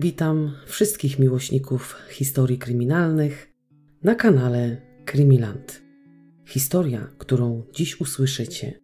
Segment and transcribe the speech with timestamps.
[0.00, 3.52] Witam wszystkich miłośników historii kryminalnych
[4.02, 5.82] na kanale Krymiland.
[6.46, 8.78] Historia, którą dziś usłyszycie,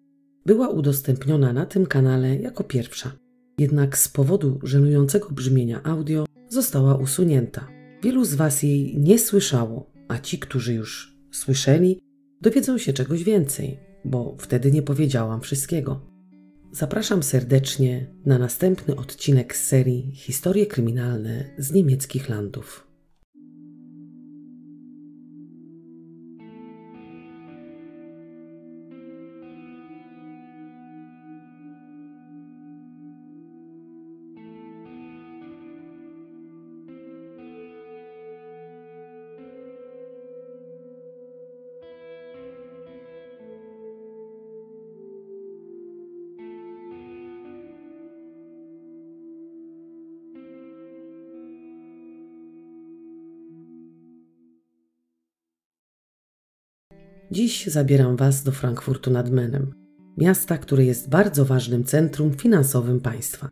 [0.47, 3.13] była udostępniona na tym kanale jako pierwsza.
[3.59, 7.69] Jednak z powodu żenującego brzmienia audio została usunięta.
[8.03, 12.01] Wielu z Was jej nie słyszało, a ci, którzy już słyszeli,
[12.41, 16.14] dowiedzą się czegoś więcej, bo wtedy nie powiedziałam wszystkiego.
[16.75, 22.84] Zapraszam serdecznie na następny odcinek z serii Historie kryminalne z niemieckich landów.
[57.35, 59.75] Dziś zabieram Was do Frankfurtu nad Menem,
[60.17, 63.49] miasta, które jest bardzo ważnym centrum finansowym państwa.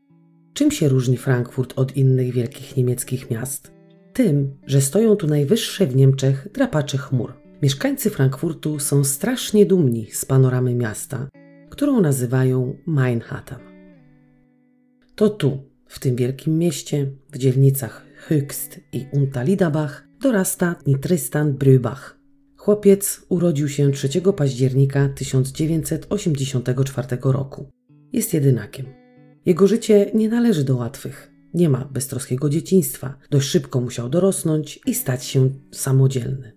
[0.55, 3.73] Czym się różni Frankfurt od innych wielkich niemieckich miast?
[4.13, 7.33] Tym, że stoją tu najwyższe w Niemczech drapacze chmur.
[7.63, 11.29] Mieszkańcy Frankfurtu są strasznie dumni z panoramy miasta,
[11.71, 13.61] którą nazywają Mainhattan.
[15.15, 22.22] To tu, w tym wielkim mieście, w dzielnicach Höchst i Unterliederbach, dorasta Nitristan Brübach,
[22.63, 27.71] Chłopiec urodził się 3 października 1984 roku.
[28.13, 28.87] Jest jedynakiem.
[29.47, 31.33] Jego życie nie należy do łatwych.
[31.55, 33.19] Nie ma beztroskiego dzieciństwa.
[33.31, 36.53] Dość szybko musiał dorosnąć i stać się samodzielny.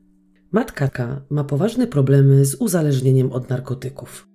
[0.51, 4.27] Matka ma poważne problemy z uzależnieniem od narkotyków.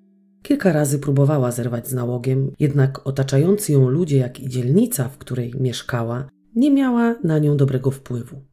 [0.43, 5.55] Kilka razy próbowała zerwać z nałogiem, jednak otaczający ją ludzie, jak i dzielnica, w której
[5.61, 8.50] mieszkała, nie miała na nią dobrego wpływu.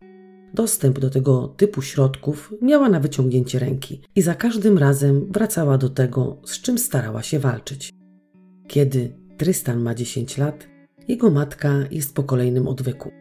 [0.53, 5.89] Dostęp do tego typu środków miała na wyciągnięcie ręki i za każdym razem wracała do
[5.89, 7.93] tego, z czym starała się walczyć.
[8.67, 10.67] Kiedy Trystan ma 10 lat,
[11.07, 13.11] jego matka jest po kolejnym odwyku.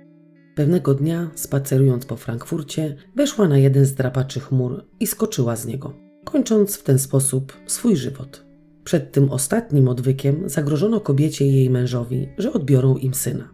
[0.55, 5.93] Pewnego dnia, spacerując po Frankfurcie, weszła na jeden z drapaczy chmur i skoczyła z niego,
[6.25, 8.47] kończąc w ten sposób swój żywot.
[8.85, 13.49] Przed tym ostatnim odwykiem zagrożono kobiecie i jej mężowi, że odbiorą im syna.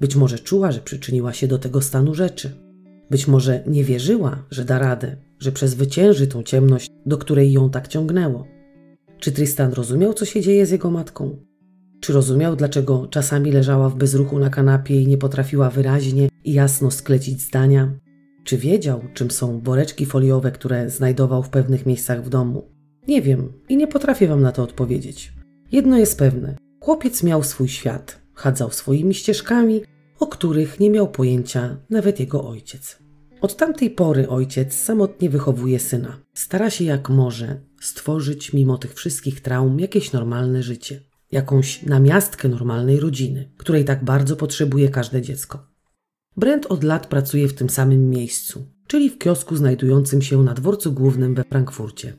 [0.00, 2.69] Być może czuła, że przyczyniła się do tego stanu rzeczy.
[3.10, 7.88] Być może nie wierzyła, że da radę, że przezwycięży tą ciemność, do której ją tak
[7.88, 8.46] ciągnęło.
[9.18, 11.36] Czy Tristan rozumiał, co się dzieje z jego matką?
[12.00, 16.90] Czy rozumiał, dlaczego czasami leżała w bezruchu na kanapie i nie potrafiła wyraźnie i jasno
[16.90, 17.92] sklecić zdania?
[18.44, 22.68] Czy wiedział, czym są woreczki foliowe, które znajdował w pewnych miejscach w domu?
[23.08, 25.32] Nie wiem i nie potrafię wam na to odpowiedzieć.
[25.72, 29.80] Jedno jest pewne: chłopiec miał swój świat, chadzał swoimi ścieżkami,
[30.20, 32.98] o których nie miał pojęcia nawet jego ojciec.
[33.40, 36.20] Od tamtej pory ojciec samotnie wychowuje syna.
[36.34, 41.00] Stara się jak może stworzyć mimo tych wszystkich traum jakieś normalne życie,
[41.32, 45.66] jakąś namiastkę normalnej rodziny, której tak bardzo potrzebuje każde dziecko.
[46.36, 50.92] Brent od lat pracuje w tym samym miejscu, czyli w kiosku znajdującym się na dworcu
[50.92, 52.12] głównym we Frankfurcie.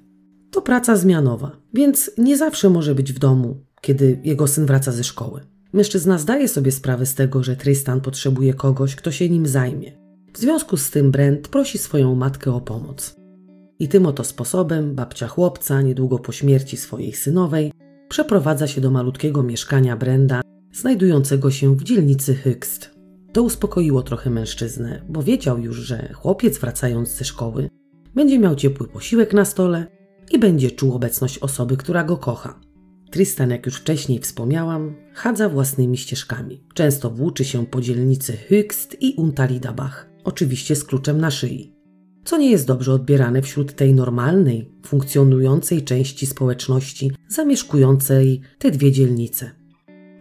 [0.52, 5.04] To praca zmianowa, więc nie zawsze może być w domu, kiedy jego syn wraca ze
[5.04, 5.51] szkoły.
[5.74, 9.92] Mężczyzna zdaje sobie sprawę z tego, że Tristan potrzebuje kogoś, kto się nim zajmie.
[10.34, 13.16] W związku z tym Brent prosi swoją matkę o pomoc.
[13.80, 17.72] I tym oto sposobem babcia chłopca, niedługo po śmierci swojej synowej,
[18.10, 20.42] przeprowadza się do malutkiego mieszkania Brenda,
[20.74, 22.92] znajdującego się w dzielnicy Hykst.
[23.34, 27.70] To uspokoiło trochę mężczyznę, bo wiedział już, że chłopiec wracając ze szkoły
[28.16, 29.88] będzie miał ciepły posiłek na stole
[30.32, 32.60] i będzie czuł obecność osoby, która go kocha.
[33.12, 36.64] Tristan, jak już wcześniej wspomniałam, chadza własnymi ścieżkami.
[36.74, 41.76] Często włóczy się po dzielnicy Höchst i Unterliederbach, oczywiście z kluczem na szyi.
[42.26, 49.52] Co nie jest dobrze odbierane wśród tej normalnej, funkcjonującej części społeczności zamieszkującej te dwie dzielnice.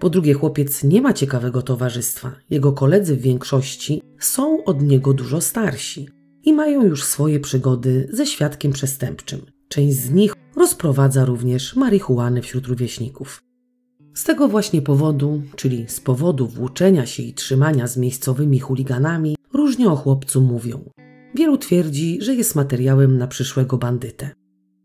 [0.00, 2.32] Po drugie, chłopiec nie ma ciekawego towarzystwa.
[2.50, 6.08] Jego koledzy w większości są od niego dużo starsi
[6.44, 9.40] i mają już swoje przygody ze świadkiem przestępczym.
[9.68, 13.42] Część z nich rozprowadza również marihuanę wśród rówieśników.
[14.14, 19.90] Z tego właśnie powodu, czyli z powodu włóczenia się i trzymania z miejscowymi chuliganami, różnie
[19.90, 20.90] o chłopcu mówią.
[21.34, 24.30] Wielu twierdzi, że jest materiałem na przyszłego bandytę,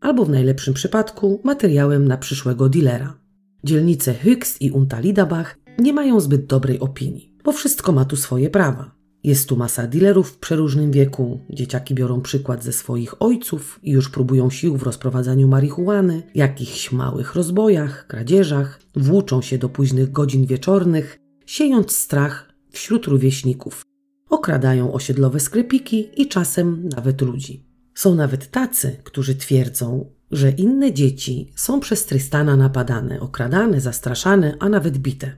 [0.00, 3.18] albo w najlepszym przypadku materiałem na przyszłego dealera.
[3.64, 8.95] Dzielnice Höchst i Unterliederbach nie mają zbyt dobrej opinii, bo wszystko ma tu swoje prawa.
[9.26, 11.40] Jest tu masa dealerów w przeróżnym wieku.
[11.50, 17.34] Dzieciaki biorą przykład ze swoich ojców i już próbują sił w rozprowadzaniu marihuany, jakichś małych
[17.34, 23.82] rozbojach, kradzieżach, włóczą się do późnych godzin wieczornych, siejąc strach wśród rówieśników.
[24.30, 27.66] Okradają osiedlowe sklepiki i czasem nawet ludzi.
[27.94, 34.68] Są nawet tacy, którzy twierdzą, że inne dzieci są przez Trystana napadane, okradane, zastraszane, a
[34.68, 35.36] nawet bite.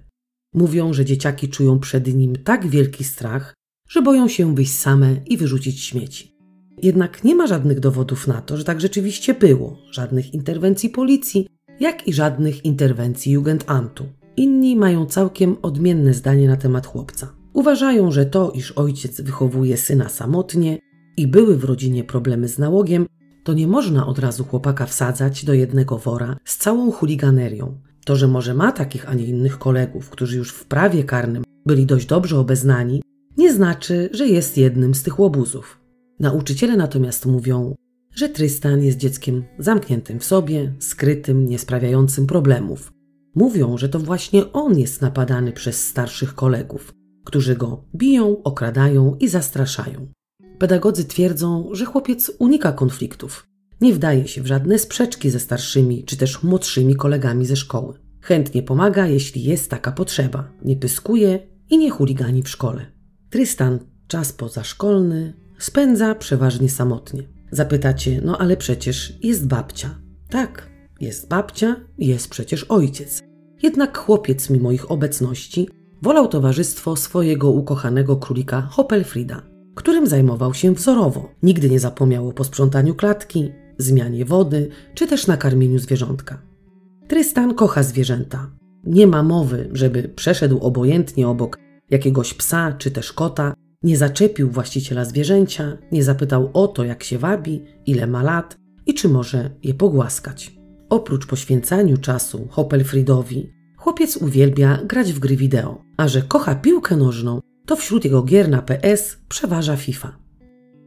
[0.54, 3.57] Mówią, że dzieciaki czują przed nim tak wielki strach,
[3.88, 6.38] że boją się wyjść same i wyrzucić śmieci.
[6.82, 11.46] Jednak nie ma żadnych dowodów na to, że tak rzeczywiście było, żadnych interwencji policji,
[11.80, 14.06] jak i żadnych interwencji Jugendamtu.
[14.36, 17.34] Inni mają całkiem odmienne zdanie na temat chłopca.
[17.52, 20.78] Uważają, że to, iż ojciec wychowuje syna samotnie
[21.16, 23.06] i były w rodzinie problemy z nałogiem,
[23.44, 27.80] to nie można od razu chłopaka wsadzać do jednego wora z całą chuliganerią.
[28.04, 31.86] To, że może ma takich, a nie innych kolegów, którzy już w prawie karnym byli
[31.86, 33.02] dość dobrze obeznani,
[33.38, 35.80] nie znaczy, że jest jednym z tych łobuzów.
[36.20, 37.74] Nauczyciele natomiast mówią,
[38.14, 42.92] że Trystan jest dzieckiem zamkniętym w sobie, skrytym, niesprawiającym problemów.
[43.34, 46.92] Mówią, że to właśnie on jest napadany przez starszych kolegów,
[47.24, 50.06] którzy go biją, okradają i zastraszają.
[50.58, 53.46] Pedagodzy twierdzą, że chłopiec unika konfliktów,
[53.80, 57.94] nie wdaje się w żadne sprzeczki ze starszymi czy też młodszymi kolegami ze szkoły.
[58.20, 62.97] Chętnie pomaga, jeśli jest taka potrzeba, nie pyskuje i nie chuligani w szkole.
[63.30, 67.22] Trystan czas pozaszkolny spędza przeważnie samotnie.
[67.50, 69.98] Zapytacie, no ale przecież jest babcia.
[70.30, 70.70] Tak,
[71.00, 73.22] jest babcia, jest przecież ojciec.
[73.62, 75.68] Jednak chłopiec, mimo ich obecności,
[76.02, 79.42] wolał towarzystwo swojego ukochanego królika Hopelfrida,
[79.74, 81.30] którym zajmował się wzorowo.
[81.42, 86.42] Nigdy nie zapomniał o posprzątaniu klatki, zmianie wody czy też nakarmieniu zwierzątka.
[87.08, 88.50] Trystan kocha zwierzęta.
[88.84, 95.04] Nie ma mowy, żeby przeszedł obojętnie obok jakiegoś psa czy też kota, nie zaczepił właściciela
[95.04, 98.56] zwierzęcia, nie zapytał o to, jak się wabi, ile ma lat
[98.86, 100.58] i czy może je pogłaskać.
[100.88, 107.40] Oprócz poświęcaniu czasu Hopelfriedowi, chłopiec uwielbia grać w gry wideo, a że kocha piłkę nożną,
[107.66, 110.18] to wśród jego gier na PS przeważa FIFA.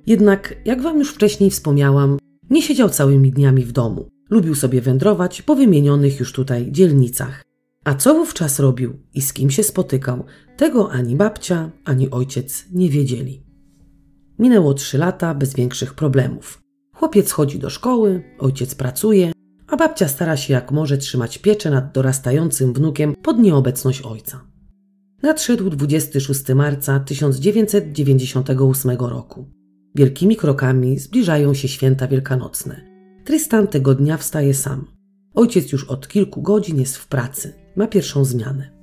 [0.08, 2.18] Jednak, jak Wam już wcześniej wspomniałam,
[2.50, 4.10] nie siedział całymi dniami w domu.
[4.30, 7.44] Lubił sobie wędrować po wymienionych już tutaj dzielnicach.
[7.84, 10.26] A co wówczas robił i z kim się spotykał,
[10.62, 13.44] tego ani babcia, ani ojciec nie wiedzieli.
[14.40, 16.62] Minęło trzy lata bez większych problemów.
[16.96, 19.32] Chłopiec chodzi do szkoły, ojciec pracuje,
[19.68, 24.42] a babcia stara się jak może trzymać pieczę nad dorastającym wnukiem pod nieobecność ojca.
[25.24, 29.46] Nadszedł 26 marca 1998 roku.
[29.96, 32.82] Wielkimi krokami zbliżają się święta wielkanocne.
[33.26, 34.88] Tristan tego dnia wstaje sam.
[35.34, 38.81] Ojciec już od kilku godzin jest w pracy, ma pierwszą zmianę.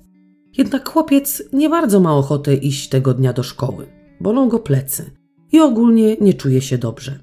[0.59, 3.87] Jednak chłopiec nie bardzo ma ochotę iść tego dnia do szkoły.
[4.21, 5.11] Bolą go plecy
[5.53, 7.19] i ogólnie nie czuje się dobrze.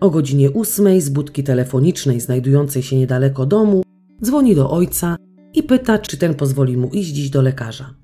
[0.00, 3.82] O godzinie ósmej z budki telefonicznej znajdującej się niedaleko domu
[4.24, 5.16] dzwoni do ojca
[5.54, 7.94] i pyta, czy ten pozwoli mu iść dziś do lekarza.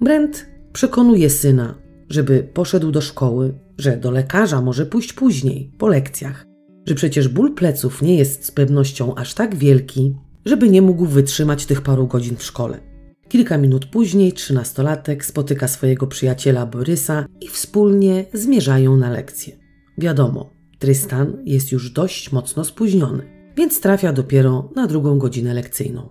[0.00, 1.74] Brent przekonuje syna,
[2.08, 6.46] żeby poszedł do szkoły, że do lekarza może pójść później, po lekcjach,
[6.86, 11.66] że przecież ból pleców nie jest z pewnością aż tak wielki, żeby nie mógł wytrzymać
[11.66, 12.89] tych paru godzin w szkole.
[13.30, 19.56] Kilka minut później trzynastolatek spotyka swojego przyjaciela Borysa i wspólnie zmierzają na lekcję.
[19.98, 26.08] Wiadomo, Tristan jest już dość mocno spóźniony, więc trafia dopiero na drugą godzinę lekcyjną.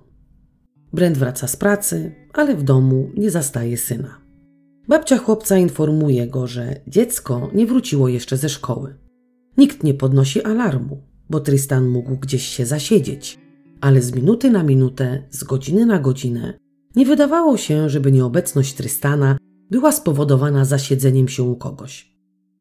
[0.93, 4.21] Brent wraca z pracy, ale w domu nie zastaje syna.
[4.87, 8.95] Babcia chłopca informuje go, że dziecko nie wróciło jeszcze ze szkoły.
[9.57, 13.39] Nikt nie podnosi alarmu, bo Tristan mógł gdzieś się zasiedzieć,
[13.81, 19.37] ale z minuty na minutę, z godziny na godzinę nie wydawało się, żeby nieobecność Tristana
[19.69, 22.15] była spowodowana zasiedzeniem się u kogoś.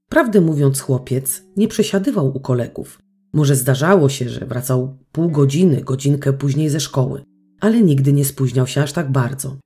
[0.08, 2.98] Prawdę mówiąc, chłopiec nie przesiadywał u kolegów.
[3.32, 7.22] Może zdarzało się, że wracał pół godziny, godzinkę później ze szkoły,
[7.60, 9.56] ale nigdy nie spóźniał się aż tak bardzo.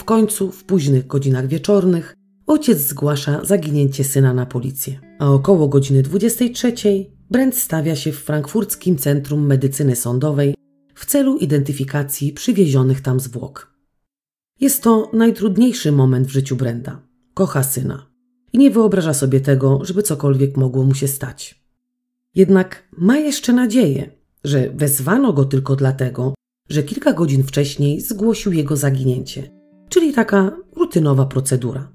[0.00, 2.14] W końcu, w późnych godzinach wieczornych,
[2.46, 6.72] ojciec zgłasza zaginięcie syna na policję, a około godziny 23
[7.30, 10.54] Brent stawia się w frankfurckim Centrum Medycyny Sądowej
[10.94, 13.69] w celu identyfikacji przywiezionych tam zwłok.
[14.60, 17.02] Jest to najtrudniejszy moment w życiu Brenda.
[17.34, 18.06] Kocha syna
[18.52, 21.64] i nie wyobraża sobie tego, żeby cokolwiek mogło mu się stać.
[22.34, 24.10] Jednak ma jeszcze nadzieję,
[24.44, 26.34] że wezwano go tylko dlatego,
[26.68, 31.92] że kilka godzin wcześniej zgłosił jego zaginięcie czyli taka rutynowa procedura.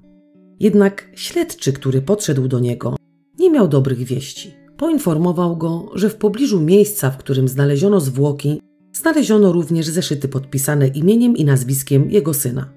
[0.60, 2.96] Jednak śledczy, który podszedł do niego,
[3.38, 4.54] nie miał dobrych wieści.
[4.76, 8.60] Poinformował go, że w pobliżu miejsca, w którym znaleziono zwłoki,
[8.96, 12.72] znaleziono również zeszyty podpisane imieniem i nazwiskiem jego syna.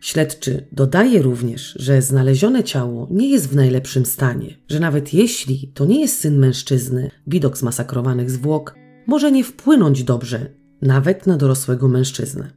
[0.00, 5.84] Śledczy dodaje również, że znalezione ciało nie jest w najlepszym stanie, że nawet jeśli to
[5.84, 8.74] nie jest syn mężczyzny, widok zmasakrowanych zwłok
[9.06, 10.50] może nie wpłynąć dobrze
[10.82, 12.50] nawet na dorosłego mężczyznę.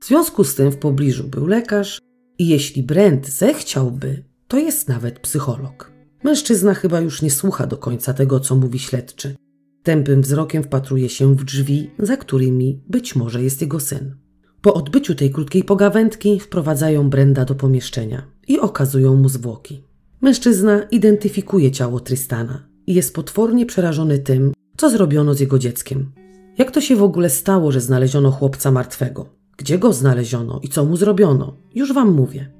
[0.00, 2.00] W związku z tym w pobliżu był lekarz
[2.38, 5.92] I jeśli Brent zechciałby, to jest nawet psycholog.
[6.24, 9.34] Mężczyzna chyba już nie słucha do końca tego, co mówi śledczy.
[9.82, 14.14] Tępym wzrokiem wpatruje się w drzwi, za którymi być może jest jego syn.
[14.60, 19.84] Po odbyciu tej krótkiej pogawędki wprowadzają Brenda do pomieszczenia i okazują mu zwłoki.
[20.20, 26.12] Mężczyzna identyfikuje ciało Tristana i jest potwornie przerażony tym, co zrobiono z jego dzieckiem.
[26.58, 29.26] Jak to się w ogóle stało, że znaleziono chłopca martwego?
[29.56, 31.56] Gdzie go znaleziono i co mu zrobiono?
[31.74, 32.52] Już wam mówię.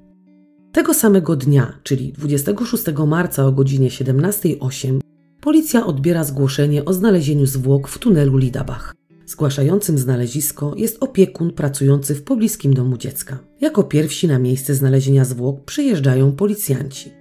[0.73, 5.02] Tego samego dnia, czyli 26 marca o godzinie 17.08,
[5.43, 8.95] policja odbiera zgłoszenie o znalezieniu zwłok w tunelu Lidabach.
[9.27, 13.39] Zgłaszającym znalezisko jest opiekun pracujący w pobliskim domu dziecka.
[13.61, 17.13] Jako pierwsi na miejsce znalezienia zwłok przyjeżdżają policjanci.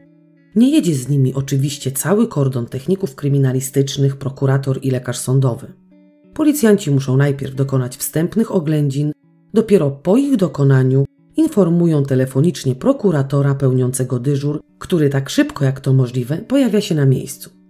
[0.55, 5.73] Nie jedzie z nimi oczywiście cały kordon techników kryminalistycznych, prokurator i lekarz sądowy.
[6.33, 9.11] Policjanci muszą najpierw dokonać wstępnych oględzin,
[9.53, 11.05] dopiero po ich dokonaniu
[11.37, 17.60] informują telefonicznie prokuratora pełniącego dyżur, który tak szybko jak to możliwe pojawia się na miejscu.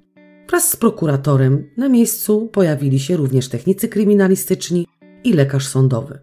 [0.51, 4.88] Wraz z prokuratorem na miejscu pojawili się również technicy kryminalistyczni
[5.24, 6.20] i lekarz sądowy.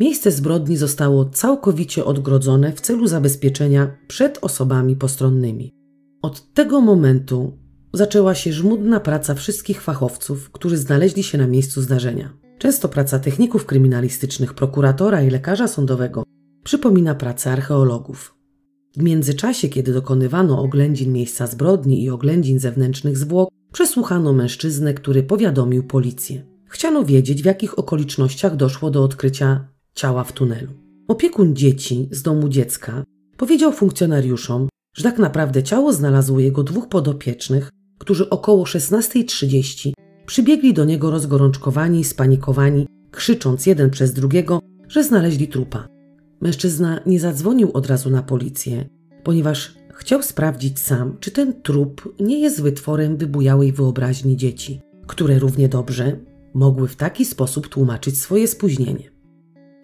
[0.00, 5.74] Miejsce zbrodni zostało całkowicie odgrodzone w celu zabezpieczenia przed osobami postronnymi.
[6.22, 7.58] Od tego momentu
[7.92, 12.32] zaczęła się żmudna praca wszystkich fachowców, którzy znaleźli się na miejscu zdarzenia.
[12.58, 16.22] Często praca techników kryminalistycznych, prokuratora i lekarza sądowego
[16.64, 18.41] przypomina pracę archeologów.
[18.96, 25.82] W międzyczasie, kiedy dokonywano oględzin miejsca zbrodni i oględzin zewnętrznych zwłok, przesłuchano mężczyznę, który powiadomił
[25.82, 26.46] policję.
[26.66, 30.72] Chciano wiedzieć, w jakich okolicznościach doszło do odkrycia ciała w tunelu.
[31.08, 33.04] Opiekun dzieci z domu dziecka
[33.36, 39.92] powiedział funkcjonariuszom, że tak naprawdę ciało znalazło jego dwóch podopiecznych, którzy około 16.30
[40.26, 45.91] przybiegli do niego rozgorączkowani i spanikowani, krzycząc jeden przez drugiego, że znaleźli trupa.
[46.42, 48.84] Mężczyzna nie zadzwonił od razu na policję,
[49.22, 55.68] ponieważ chciał sprawdzić sam, czy ten trup nie jest wytworem wybujałej wyobraźni dzieci, które równie
[55.68, 56.16] dobrze
[56.54, 59.10] mogły w taki sposób tłumaczyć swoje spóźnienie.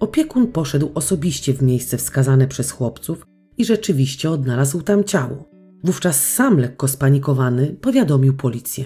[0.00, 3.26] Opiekun poszedł osobiście w miejsce wskazane przez chłopców
[3.58, 5.48] i rzeczywiście odnalazł tam ciało.
[5.84, 8.84] Wówczas sam lekko spanikowany powiadomił policję.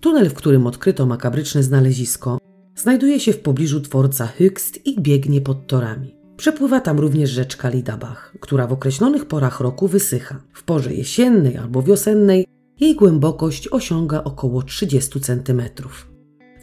[0.00, 2.38] Tunel, w którym odkryto makabryczne znalezisko,
[2.76, 6.15] znajduje się w pobliżu dworca Höchst i biegnie pod torami.
[6.36, 10.40] Przepływa tam również rzeczka Lidabach, która w określonych porach roku wysycha.
[10.52, 12.46] W porze jesiennej albo wiosennej
[12.80, 15.62] jej głębokość osiąga około 30 cm.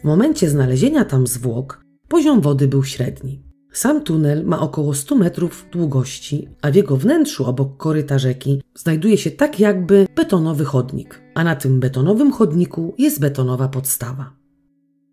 [0.00, 3.42] W momencie znalezienia tam zwłok poziom wody był średni.
[3.72, 9.18] Sam tunel ma około 100 metrów długości, a w jego wnętrzu obok koryta rzeki znajduje
[9.18, 14.32] się tak jakby betonowy chodnik, a na tym betonowym chodniku jest betonowa podstawa.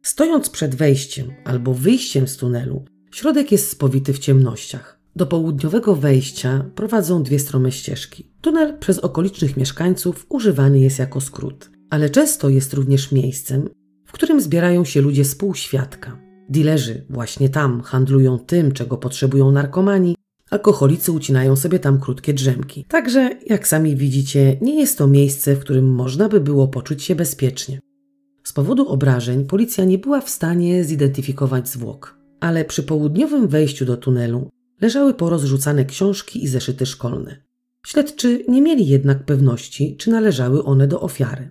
[0.04, 5.00] Stojąc przed wejściem albo wyjściem z tunelu, Środek jest spowity w ciemnościach.
[5.16, 8.32] Do południowego wejścia prowadzą dwie strome ścieżki.
[8.42, 13.70] Tunel przez okolicznych mieszkańców używany jest jako skrót, ale często jest również miejscem,
[14.06, 16.18] w którym zbierają się ludzie z półświadka.
[16.50, 20.16] Dilerzy właśnie tam handlują tym, czego potrzebują narkomani,
[20.50, 22.86] alkoholicy ucinają sobie tam krótkie drzemki.
[22.88, 27.16] Także, jak sami widzicie, nie jest to miejsce, w którym można by było poczuć się
[27.16, 27.80] bezpiecznie.
[28.44, 33.98] Z powodu obrażeń policja nie była w stanie zidentyfikować zwłok ale przy południowym wejściu do
[33.98, 34.50] tunelu
[34.82, 37.42] leżały porozrzucane książki i zeszyty szkolne.
[37.86, 41.50] Śledczy nie mieli jednak pewności, czy należały one do ofiary.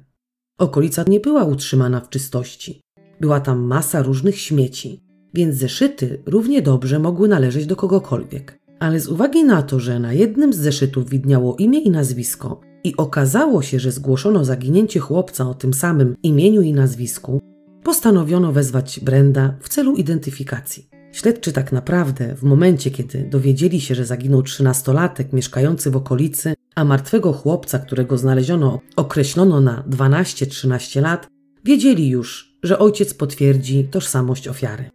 [0.58, 2.80] Okolica nie była utrzymana w czystości.
[3.20, 5.00] Była tam masa różnych śmieci,
[5.34, 8.60] więc zeszyty równie dobrze mogły należeć do kogokolwiek.
[8.78, 12.96] Ale z uwagi na to, że na jednym z zeszytów widniało imię i nazwisko i
[12.96, 17.40] okazało się, że zgłoszono zaginięcie chłopca o tym samym imieniu i nazwisku,
[17.82, 20.88] postanowiono wezwać Brenda w celu identyfikacji.
[21.12, 26.84] Śledczy tak naprawdę, w momencie kiedy dowiedzieli się, że zaginął trzynastolatek mieszkający w okolicy, a
[26.84, 31.28] martwego chłopca, którego znaleziono, określono na 12-13 lat,
[31.64, 34.90] wiedzieli już, że ojciec potwierdzi tożsamość ofiary.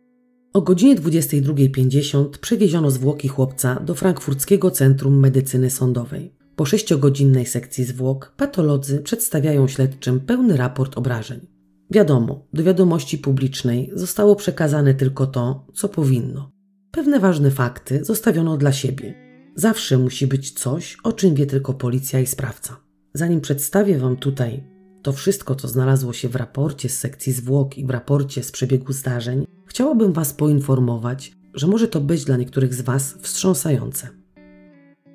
[0.54, 6.34] O godzinie 22.50 przewieziono zwłoki chłopca do frankfurckiego Centrum Medycyny Sądowej.
[6.56, 11.55] Po sześciogodzinnej sekcji zwłok patolodzy przedstawiają śledczym pełny raport obrażeń.
[11.92, 16.52] Wiadomo, do wiadomości publicznej zostało przekazane tylko to, co powinno.
[16.92, 19.14] Pewne ważne fakty zostawiono dla siebie.
[19.56, 22.78] Zawsze musi być coś, o czym wie tylko policja i sprawca.
[23.14, 24.64] Zanim przedstawię Wam tutaj
[25.02, 28.94] to wszystko, co znalazło się w raporcie z sekcji zwłok i w raporcie z przebiegu
[28.94, 34.08] zdarzeń, chciałabym Was poinformować, że może to być dla niektórych z Was wstrząsające.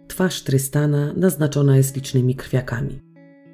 [0.08, 3.00] Twarz Trystana naznaczona jest licznymi krwiakami.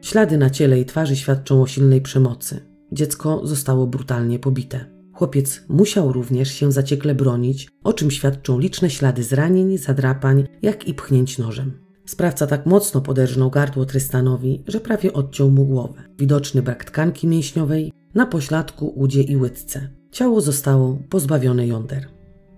[0.02, 2.75] Ślady na ciele i twarzy świadczą o silnej przemocy.
[2.96, 4.84] Dziecko zostało brutalnie pobite.
[5.12, 10.94] Chłopiec musiał również się zaciekle bronić, o czym świadczą liczne ślady zranień, zadrapań, jak i
[10.94, 11.72] pchnięć nożem.
[12.06, 16.02] Sprawca tak mocno poderżnął gardło Trystanowi, że prawie odciął mu głowę.
[16.18, 19.88] Widoczny brak tkanki mięśniowej, na pośladku, udzie i łydce.
[20.10, 22.08] Ciało zostało pozbawione jąder.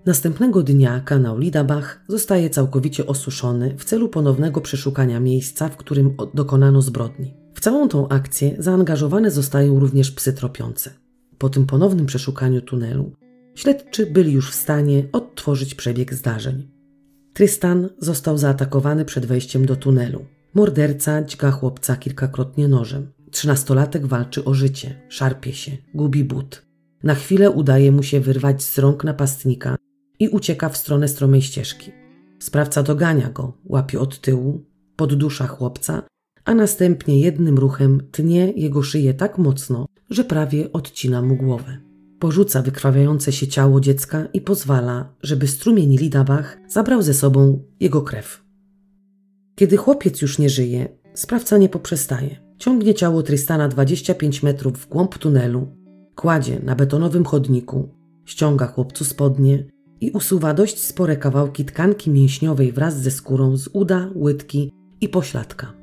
[0.05, 6.81] Następnego dnia kanał Lidabach zostaje całkowicie osuszony w celu ponownego przeszukania miejsca, w którym dokonano
[6.81, 7.33] zbrodni.
[7.53, 10.91] W całą tą akcję zaangażowane zostają również psy tropiące.
[11.37, 13.11] Po tym ponownym przeszukaniu tunelu
[13.55, 16.71] śledczy byli już w stanie odtworzyć przebieg zdarzeń.
[17.33, 20.25] Tristan został zaatakowany przed wejściem do tunelu.
[20.53, 23.11] Morderca dźga chłopca kilkakrotnie nożem.
[23.31, 26.65] Trzynastolatek walczy o życie, szarpie się, gubi but.
[27.03, 29.75] Na chwilę udaje mu się wyrwać z rąk napastnika
[30.19, 31.91] i ucieka w stronę stromej ścieżki.
[32.39, 34.65] Sprawca dogania go, łapie od tyłu,
[34.95, 36.03] poddusza chłopca,
[36.45, 41.77] a następnie jednym ruchem tnie jego szyję tak mocno, że prawie odcina mu głowę.
[42.19, 48.43] Porzuca wykrwawiające się ciało dziecka i pozwala, żeby strumień Lidabach zabrał ze sobą jego krew.
[49.55, 52.49] Kiedy chłopiec już nie żyje, sprawca nie poprzestaje.
[52.57, 55.67] Ciągnie ciało Tristana 25 metrów w głąb tunelu,
[56.15, 57.89] kładzie na betonowym chodniku,
[58.25, 59.67] ściąga chłopcu spodnie
[60.01, 65.78] i usuwa dość spore kawałki tkanki mięśniowej wraz ze skórą z uda, łydki i pośladka.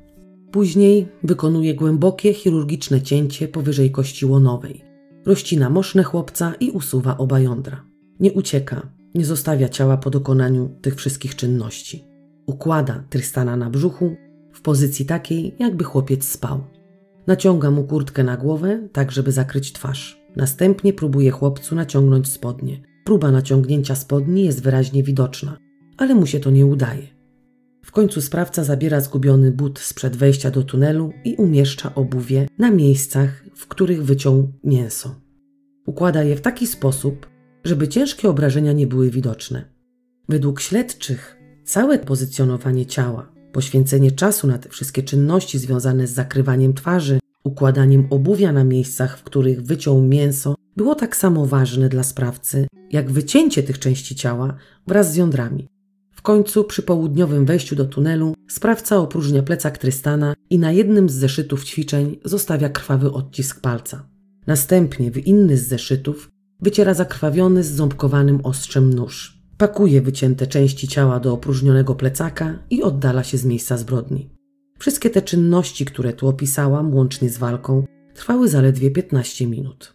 [0.57, 4.85] Później wykonuje głębokie chirurgiczne cięcie powyżej kości łonowej.
[5.27, 7.85] Rozcina moszne chłopca i usuwa oba jądra.
[8.21, 12.05] Nie ucieka, nie zostawia ciała po dokonaniu tych wszystkich czynności.
[12.47, 14.17] Układa Trystana na brzuchu
[14.53, 16.61] w pozycji takiej, jakby chłopiec spał.
[17.27, 20.23] Naciąga mu kurtkę na głowę, tak żeby zakryć twarz.
[20.37, 22.83] Następnie próbuje chłopcu naciągnąć spodnie.
[23.05, 25.57] Próba naciągnięcia spodni jest wyraźnie widoczna,
[25.97, 27.16] ale mu się to nie udaje.
[27.87, 33.45] W końcu sprawca zabiera zgubiony but sprzed wejścia do tunelu i umieszcza obuwie na miejscach,
[33.55, 35.15] w których wyciął mięso.
[35.87, 37.27] Układa je w taki sposób,
[37.65, 39.65] żeby ciężkie obrażenia nie były widoczne.
[40.29, 47.19] Według śledczych całe pozycjonowanie ciała, poświęcenie czasu na te wszystkie czynności związane z zakrywaniem twarzy,
[47.45, 53.11] układaniem obuwia na miejscach, w których wyciął mięso, było tak samo ważne dla sprawcy, jak
[53.11, 54.55] wycięcie tych części ciała
[54.87, 55.76] wraz z jądrami
[56.27, 61.65] końcu, przy południowym wejściu do tunelu, sprawca opróżnia plecak Trystana i na jednym z zeszytów
[61.65, 64.09] ćwiczeń zostawia krwawy odcisk palca.
[64.47, 69.43] Następnie w inny z zeszytów wyciera zakrwawiony z ząbkowanym ostrzem nóż.
[69.59, 74.31] Pakuje wycięte części ciała do opróżnionego plecaka i oddala się z miejsca zbrodni.
[74.79, 77.85] Wszystkie te czynności, które tu opisałam, łącznie z walką,
[78.15, 79.95] trwały zaledwie 15 minut.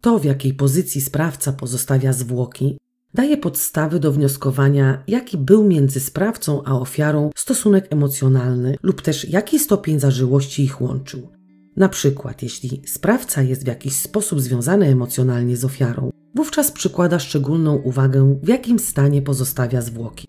[0.00, 2.78] To, w jakiej pozycji sprawca pozostawia zwłoki,
[3.14, 9.58] daje podstawy do wnioskowania, jaki był między sprawcą a ofiarą stosunek emocjonalny lub też jaki
[9.58, 11.28] stopień zażyłości ich łączył.
[11.76, 17.76] Na przykład, jeśli sprawca jest w jakiś sposób związany emocjonalnie z ofiarą, wówczas przykłada szczególną
[17.76, 20.26] uwagę, w jakim stanie pozostawia zwłoki.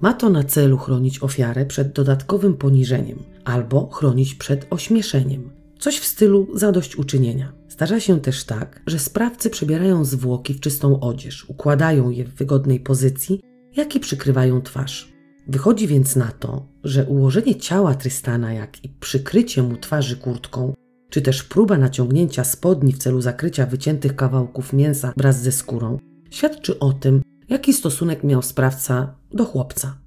[0.00, 5.50] Ma to na celu chronić ofiarę przed dodatkowym poniżeniem albo chronić przed ośmieszeniem.
[5.78, 7.52] Coś w stylu zadośćuczynienia.
[7.74, 12.80] Zdarza się też tak, że sprawcy przebierają zwłoki w czystą odzież, układają je w wygodnej
[12.80, 13.40] pozycji,
[13.76, 15.12] jak i przykrywają twarz.
[15.48, 20.74] Wychodzi więc na to, że ułożenie ciała Trystana, jak i przykrycie mu twarzy kurtką,
[21.10, 25.98] czy też próba naciągnięcia spodni w celu zakrycia wyciętych kawałków mięsa wraz ze skórą,
[26.30, 29.98] świadczy o tym, jaki stosunek miał sprawca do chłopca.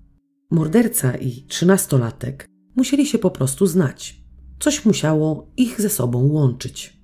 [0.51, 4.23] Morderca i trzynastolatek musieli się po prostu znać.
[4.60, 6.96] Coś musiało ich ze sobą łączyć.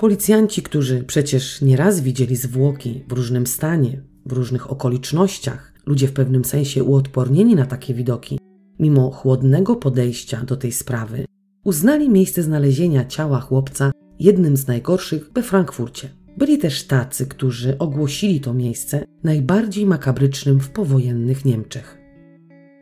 [0.00, 6.44] Policjanci, którzy przecież nieraz widzieli zwłoki w różnym stanie, w różnych okolicznościach, ludzie w pewnym
[6.44, 8.38] sensie uodpornieni na takie widoki,
[8.78, 11.24] mimo chłodnego podejścia do tej sprawy,
[11.64, 16.08] uznali miejsce znalezienia ciała chłopca jednym z najgorszych we Frankfurcie.
[16.36, 21.98] Byli też tacy, którzy ogłosili to miejsce najbardziej makabrycznym w powojennych Niemczech.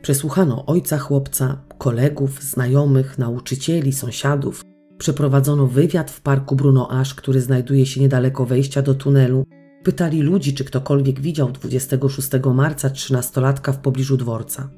[0.01, 4.68] Przesłuchano ojca chłopca, kolegów, znajomych, nauczycieli, sąsiadów.
[4.99, 9.45] Przeprowadzono wywiad w parku Bruno Asch, który znajduje się niedaleko wejścia do tunelu.
[9.83, 14.69] Pytali ludzi, czy ktokolwiek widział 26 marca trzynastolatka w pobliżu dworca.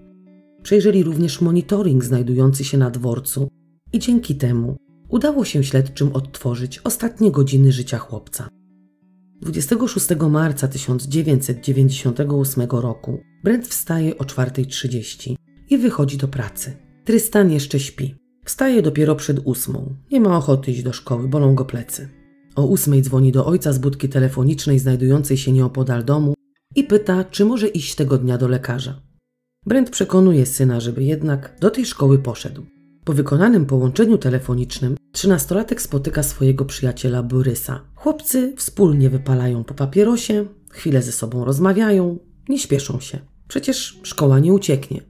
[0.64, 3.48] Przejrzeli również monitoring znajdujący się na dworcu
[3.94, 4.78] i dzięki temu
[5.10, 8.50] udało się śledczym odtworzyć ostatnie godziny życia chłopca.
[9.42, 15.36] 26 marca 1998 roku Brent wstaje o 4.30
[15.70, 16.78] i wychodzi do pracy.
[17.06, 18.21] Trystan jeszcze śpi.
[18.46, 19.96] Wstaje dopiero przed ósmą.
[20.12, 22.10] Nie ma ochoty iść do szkoły, bolą go plecy.
[22.56, 26.34] O ósmej dzwoni do ojca z budki telefonicznej znajdującej się nieopodal domu
[26.76, 29.02] i pyta, czy może iść tego dnia do lekarza.
[29.66, 32.66] Brent przekonuje syna, żeby jednak do tej szkoły poszedł.
[33.06, 37.82] Po wykonanym połączeniu telefonicznym trzynastolatek spotyka swojego przyjaciela Borysa.
[37.96, 43.20] Chłopcy wspólnie wypalają po papierosie, chwilę ze sobą rozmawiają, nie śpieszą się.
[43.48, 45.02] Przecież szkoła nie ucieknie.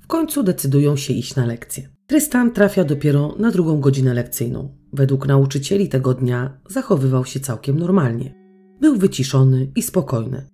[0.00, 1.88] W końcu decydują się iść na lekcję.
[2.10, 4.68] Trystan trafia dopiero na drugą godzinę lekcyjną.
[4.92, 8.34] Według nauczycieli tego dnia zachowywał się całkiem normalnie.
[8.80, 10.46] Był wyciszony i spokojny.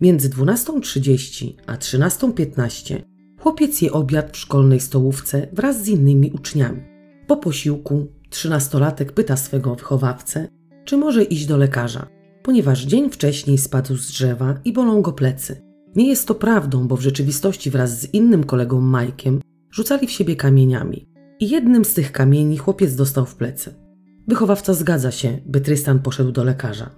[0.00, 3.02] Między 12.30 a 13.15
[3.40, 6.82] chłopiec je obiad w szkolnej stołówce wraz z innymi uczniami.
[7.26, 10.48] Po posiłku trzynastolatek pyta swego wychowawcę,
[10.84, 12.06] czy może iść do lekarza,
[12.42, 15.62] ponieważ dzień wcześniej spadł z drzewa i bolą go plecy.
[15.96, 19.40] Nie jest to prawdą, bo w rzeczywistości wraz z innym kolegą Majkiem
[19.72, 21.08] rzucali w siebie kamieniami
[21.40, 23.74] i jednym z tych kamieni chłopiec dostał w plecy.
[24.28, 26.90] Wychowawca zgadza się, by Trystan poszedł do lekarza.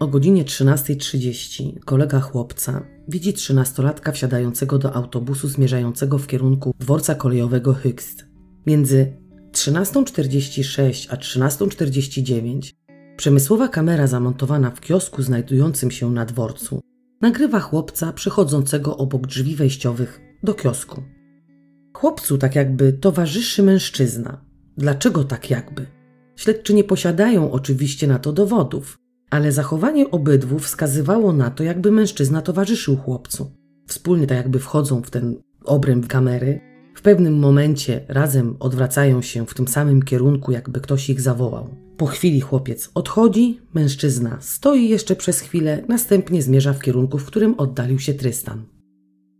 [0.00, 7.74] O godzinie 13.30 kolega chłopca widzi trzynastolatka wsiadającego do autobusu zmierzającego w kierunku dworca kolejowego
[7.74, 8.26] Hykst.
[8.66, 9.12] Między
[9.52, 12.72] 13.46 a 13.49
[13.16, 16.80] przemysłowa kamera zamontowana w kiosku znajdującym się na dworcu
[17.20, 21.02] nagrywa chłopca przechodzącego obok drzwi wejściowych do kiosku.
[21.96, 24.44] Chłopcu tak jakby towarzyszy mężczyzna.
[24.76, 25.86] Dlaczego tak jakby?
[26.36, 28.98] Śledczy nie posiadają oczywiście na to dowodów,
[29.30, 33.52] ale zachowanie obydwu wskazywało na to, jakby mężczyzna towarzyszył chłopcu.
[33.86, 36.60] Wspólnie tak jakby wchodzą w ten obręb kamery,
[36.94, 41.68] w pewnym momencie razem odwracają się w tym samym kierunku, jakby ktoś ich zawołał.
[41.96, 47.54] Po chwili chłopiec odchodzi, mężczyzna stoi jeszcze przez chwilę, następnie zmierza w kierunku, w którym
[47.58, 48.64] oddalił się Trystan.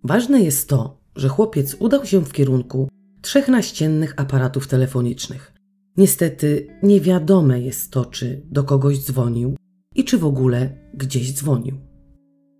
[0.04, 2.88] Ważne jest to, że chłopiec udał się w kierunku
[3.22, 5.52] trzech naściennych aparatów telefonicznych.
[5.96, 9.56] Niestety niewiadome jest to, czy do kogoś dzwonił
[9.94, 11.76] i czy w ogóle gdzieś dzwonił.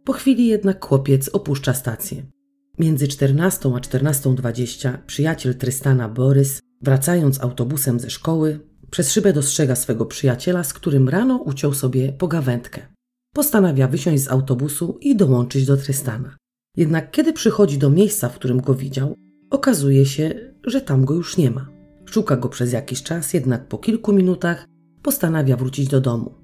[0.05, 2.23] Po chwili jednak chłopiec opuszcza stację.
[2.79, 10.07] Między 14 a 14.20 przyjaciel Trystana Borys, wracając autobusem ze szkoły, przez szybę dostrzega swego
[10.07, 12.87] przyjaciela, z którym rano uciął sobie pogawędkę.
[13.33, 16.37] Postanawia wysiąść z autobusu i dołączyć do Trystana.
[16.77, 19.17] Jednak kiedy przychodzi do miejsca, w którym go widział,
[19.51, 20.35] okazuje się,
[20.65, 21.69] że tam go już nie ma.
[22.05, 24.67] Szuka go przez jakiś czas, jednak po kilku minutach
[25.03, 26.35] postanawia wrócić do domu.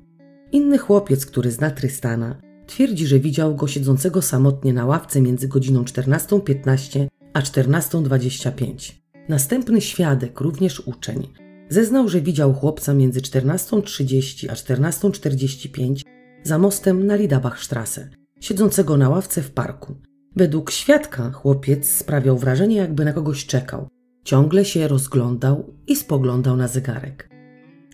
[0.53, 5.83] Inny chłopiec, który zna Trystana, twierdzi, że widział go siedzącego samotnie na ławce między godziną
[5.83, 8.93] 14.15 a 14.25.
[9.29, 11.29] Następny świadek, również uczeń,
[11.69, 16.03] zeznał, że widział chłopca między 14.30 a 14.45
[16.43, 18.09] za mostem na Lidabachstrasse,
[18.41, 19.95] siedzącego na ławce w parku.
[20.37, 23.89] Według świadka chłopiec sprawiał wrażenie, jakby na kogoś czekał.
[24.25, 27.29] Ciągle się rozglądał i spoglądał na zegarek.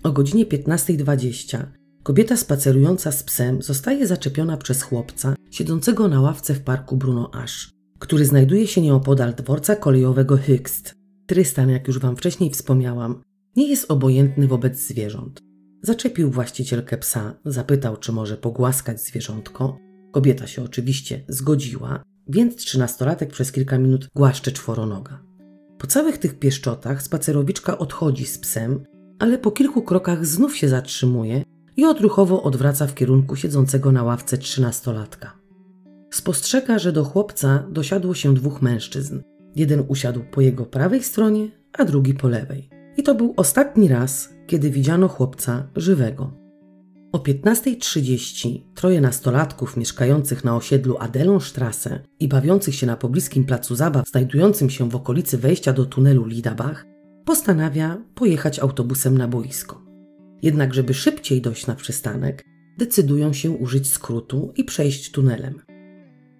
[0.02, 1.66] O godzinie 15.20
[2.02, 7.70] kobieta spacerująca z psem zostaje zaczepiona przez chłopca siedzącego na ławce w parku Bruno Ash,
[7.98, 10.94] który znajduje się nieopodal dworca kolejowego Hykst.
[11.26, 13.22] Trystan, jak już wam wcześniej wspomniałam,
[13.56, 15.40] nie jest obojętny wobec zwierząt.
[15.82, 19.78] Zaczepił właścicielkę psa, zapytał, czy może pogłaskać zwierzątko.
[20.12, 25.22] Kobieta się oczywiście zgodziła, więc trzynastolatek przez kilka minut głaszcze czworonoga.
[25.78, 28.84] Po całych tych pieszczotach spacerowiczka odchodzi z psem,
[29.18, 31.42] ale po kilku krokach znów się zatrzymuje
[31.76, 35.38] i odruchowo odwraca w kierunku siedzącego na ławce trzynastolatka.
[36.10, 39.20] Spostrzega, że do chłopca dosiadło się dwóch mężczyzn.
[39.56, 42.70] Jeden usiadł po jego prawej stronie, a drugi po lewej.
[42.96, 46.37] I to był ostatni raz, kiedy widziano chłopca żywego.
[47.12, 54.08] O 15.30 troje nastolatków mieszkających na osiedlu Adelonstrasse i bawiących się na pobliskim placu zabaw
[54.08, 56.86] znajdującym się w okolicy wejścia do tunelu Lidabach
[57.24, 59.82] postanawia pojechać autobusem na boisko.
[60.42, 62.44] Jednak żeby szybciej dojść na przystanek,
[62.78, 65.60] decydują się użyć skrótu i przejść tunelem.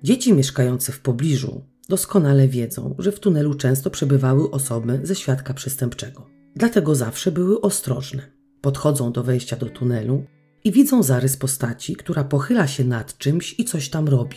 [0.03, 6.27] Dzieci mieszkające w pobliżu doskonale wiedzą, że w tunelu często przebywały osoby ze świadka przestępczego.
[6.57, 8.23] Dlatego zawsze były ostrożne.
[8.61, 10.25] Podchodzą do wejścia do tunelu
[10.65, 14.37] i widzą zarys postaci, która pochyla się nad czymś i coś tam robi.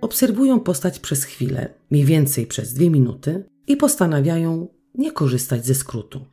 [0.00, 6.24] Obserwują postać przez chwilę, mniej więcej przez dwie minuty, i postanawiają nie korzystać ze skrótu.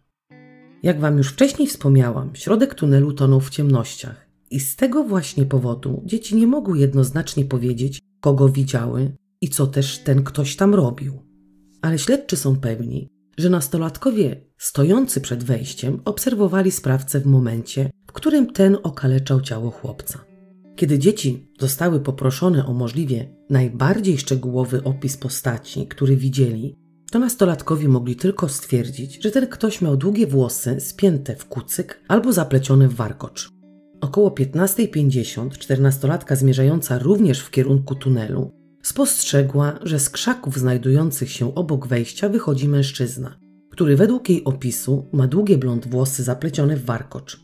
[0.84, 6.02] Jak Wam już wcześniej wspomniałam, środek tunelu tonął w ciemnościach i z tego właśnie powodu
[6.06, 11.14] dzieci nie mogły jednoznacznie powiedzieć, kogo widziały i co też ten ktoś tam robił.
[11.82, 18.54] Ale śledczy są pewni, że nastolatkowie stojący przed wejściem obserwowali sprawcę w momencie, w którym
[18.54, 20.26] ten okaleczał ciało chłopca.
[20.76, 26.76] Kiedy dzieci zostały poproszone o możliwie najbardziej szczegółowy opis postaci, który widzieli,
[27.12, 32.34] to nastolatkowie mogli tylko stwierdzić, że ten ktoś miał długie włosy spięte w kucyk albo
[32.34, 33.50] zaplecione w warkocz.
[34.02, 41.88] Około 15.50 czternastolatka zmierzająca również w kierunku tunelu spostrzegła, że z krzaków znajdujących się obok
[41.88, 43.40] wejścia wychodzi mężczyzna,
[43.72, 47.44] który według jej opisu ma długie blond włosy zaplecione w warkocz.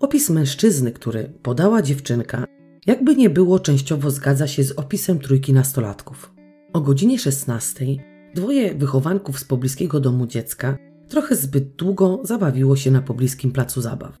[0.00, 2.44] Opis mężczyzny, który podała dziewczynka,
[2.86, 6.34] jakby nie było, częściowo zgadza się z opisem trójki nastolatków.
[6.72, 7.86] O godzinie 16
[8.34, 10.76] dwoje wychowanków z pobliskiego domu dziecka
[11.08, 14.16] trochę zbyt długo zabawiło się na pobliskim placu zabaw.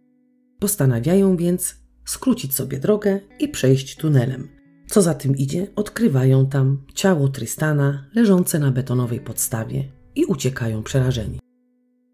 [0.58, 4.55] Postanawiają więc skrócić sobie drogę i przejść tunelem.
[4.86, 11.38] Co za tym idzie, odkrywają tam ciało Tristana leżące na betonowej podstawie i uciekają przerażeni.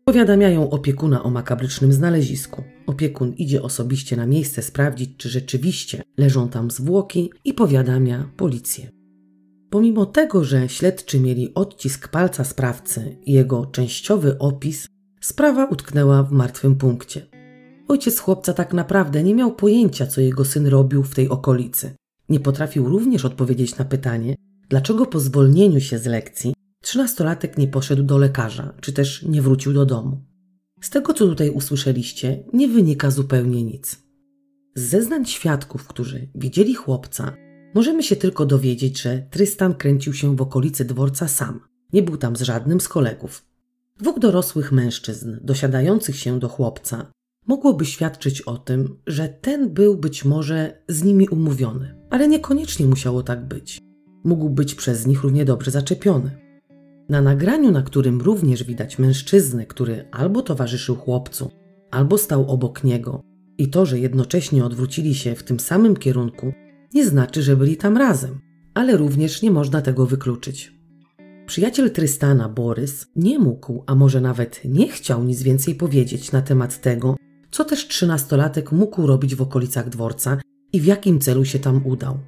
[0.04, 2.62] Powiadamiają opiekuna o makabrycznym znalezisku.
[2.87, 8.90] Opiekun idzie osobiście na miejsce sprawdzić, czy rzeczywiście leżą tam zwłoki i powiadamia policję.
[9.70, 14.87] Pomimo tego, że śledczy mieli odcisk palca sprawcy i jego częściowy opis,
[15.20, 17.26] sprawa utknęła w martwym punkcie.
[17.88, 21.94] Ojciec chłopca tak naprawdę nie miał pojęcia, co jego syn robił w tej okolicy.
[22.32, 24.34] Nie potrafił również odpowiedzieć na pytanie,
[24.68, 29.72] dlaczego po zwolnieniu się z lekcji trzynastolatek nie poszedł do lekarza, czy też nie wrócił
[29.72, 30.24] do domu.
[30.80, 34.02] Z tego, co tutaj usłyszeliście, nie wynika zupełnie nic.
[34.74, 37.36] Z zeznań świadków, którzy widzieli chłopca,
[37.74, 41.60] możemy się tylko dowiedzieć, że Trystan kręcił się w okolicy dworca sam.
[41.92, 43.44] Nie był tam z żadnym z kolegów.
[43.98, 47.12] Dwóch dorosłych mężczyzn, dosiadających się do chłopca,
[47.46, 53.22] mogłoby świadczyć o tym, że ten był być może z nimi umówiony, ale niekoniecznie musiało
[53.22, 53.79] tak być.
[54.25, 56.31] Mógł być przez nich równie dobrze zaczepiony.
[57.09, 61.51] Na nagraniu, na którym również widać mężczyznę, który albo towarzyszył chłopcu,
[61.90, 63.22] albo stał obok niego,
[63.59, 66.53] i to, że jednocześnie odwrócili się w tym samym kierunku,
[66.94, 68.40] nie znaczy, że byli tam razem,
[68.75, 70.72] ale również nie można tego wykluczyć.
[71.46, 76.81] Przyjaciel Trystana, Borys, nie mógł, a może nawet nie chciał nic więcej powiedzieć na temat
[76.81, 77.16] tego,
[77.51, 80.38] co też trzynastolatek mógł robić w okolicach dworca
[80.72, 82.18] i w jakim celu się tam udał.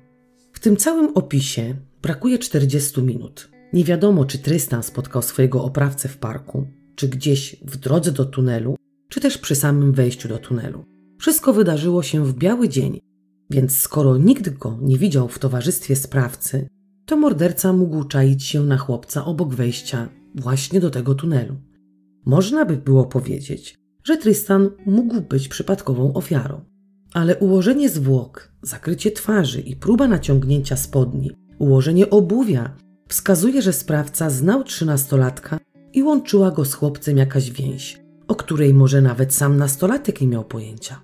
[0.52, 3.48] W tym całym opisie brakuje 40 minut.
[3.72, 8.76] Nie wiadomo, czy Trystan spotkał swojego oprawcę w parku, czy gdzieś w drodze do tunelu,
[9.09, 10.85] czy też przy samym wejściu do tunelu.
[11.18, 13.00] Wszystko wydarzyło się w biały dzień,
[13.50, 16.68] więc skoro nikt go nie widział w towarzystwie sprawcy,
[17.07, 21.57] to morderca mógł czaić się na chłopca obok wejścia właśnie do tego tunelu.
[22.26, 26.61] Można by było powiedzieć, że Tristan mógł być przypadkową ofiarą.
[27.14, 32.77] Ale ułożenie zwłok, zakrycie twarzy i próba naciągnięcia spodni, ułożenie obuwia
[33.09, 35.59] wskazuje, że sprawca znał trzynastolatka
[35.92, 40.44] i łączyła go z chłopcem jakaś więź, o której może nawet sam nastolatek nie miał
[40.44, 41.00] pojęcia.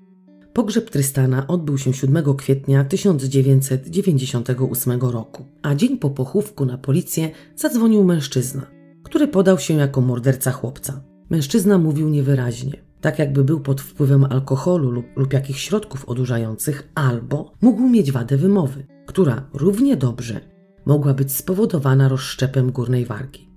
[0.53, 8.05] Pogrzeb Trystana odbył się 7 kwietnia 1998 roku, a dzień po pochówku na policję zadzwonił
[8.05, 8.66] mężczyzna,
[9.03, 11.03] który podał się jako morderca chłopca.
[11.31, 17.52] Mężczyzna mówił niewyraźnie tak jakby był pod wpływem alkoholu lub, lub jakichś środków odurzających, albo
[17.60, 20.40] mógł mieć wadę wymowy, która równie dobrze
[20.86, 23.50] mogła być spowodowana rozszczepem górnej wargi.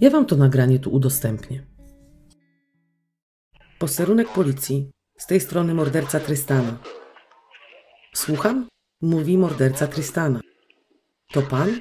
[0.00, 1.66] Ja wam to nagranie tu udostępnię.
[3.78, 4.90] Posterunek policji.
[5.18, 6.78] Z tej strony morderca Trystana.
[8.14, 8.68] Słucham?
[9.02, 10.40] Mówi morderca Trystana.
[11.32, 11.80] To pan?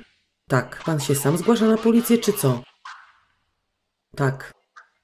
[0.50, 0.84] Tak.
[0.86, 2.64] Pan się sam zgłasza na policję, czy co?
[4.16, 4.52] Tak.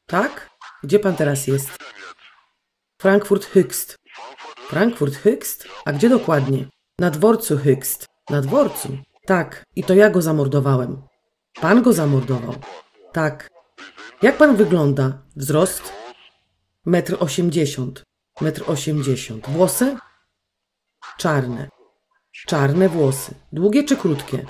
[0.05, 0.50] Tak?
[0.84, 1.70] Gdzie pan teraz jest?
[3.02, 3.96] Frankfurt Höchst.
[4.70, 5.67] Frankfurt Höchst?
[5.86, 6.65] A gdzie dokładnie?
[7.00, 8.06] Na dworcu Höchst.
[8.30, 8.98] Na dworcu?
[9.26, 11.02] Tak, i to ja go zamordowałem.
[11.62, 12.56] Pan go zamordował?
[13.13, 13.50] Tak.
[14.22, 15.24] Jak pan wygląda?
[15.36, 15.94] Wzrost?
[16.86, 18.04] Metr osiemdziesiąt.
[18.41, 19.50] Metr osiemdziesiąt.
[19.50, 19.98] Włosy?
[21.17, 21.70] Czarne.
[22.48, 23.36] Czarne włosy.
[23.52, 24.46] Długie czy krótkie?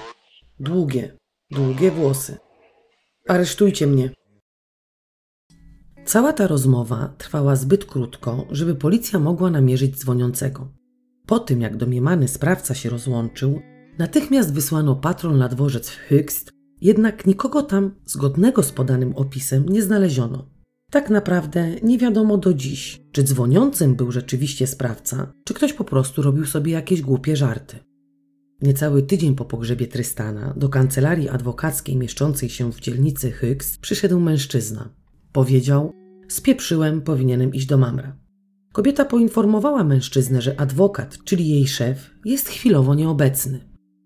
[0.59, 1.17] Długie.
[1.51, 2.37] Długie włosy.
[3.27, 4.09] Aresztujcie mnie.
[6.05, 10.71] Cała ta rozmowa trwała zbyt krótko, żeby policja mogła namierzyć dzwoniącego.
[11.25, 13.59] Po tym, jak domniemany sprawca się rozłączył,
[13.97, 19.81] natychmiast wysłano patrol na dworzec w Höchst, jednak nikogo tam zgodnego z podanym opisem nie
[19.81, 20.49] znaleziono.
[20.91, 26.21] Tak naprawdę nie wiadomo do dziś, czy dzwoniącym był rzeczywiście sprawca, czy ktoś po prostu
[26.21, 27.79] robił sobie jakieś głupie żarty.
[28.61, 35.00] Niecały tydzień po pogrzebie Trystana do kancelarii adwokackiej mieszczącej się w dzielnicy Höchst przyszedł mężczyzna.
[35.33, 35.93] Powiedział,
[36.27, 38.15] spieprzyłem, powinienem iść do Mamra.
[38.73, 43.59] Kobieta poinformowała mężczyznę, że adwokat, czyli jej szef, jest chwilowo nieobecny.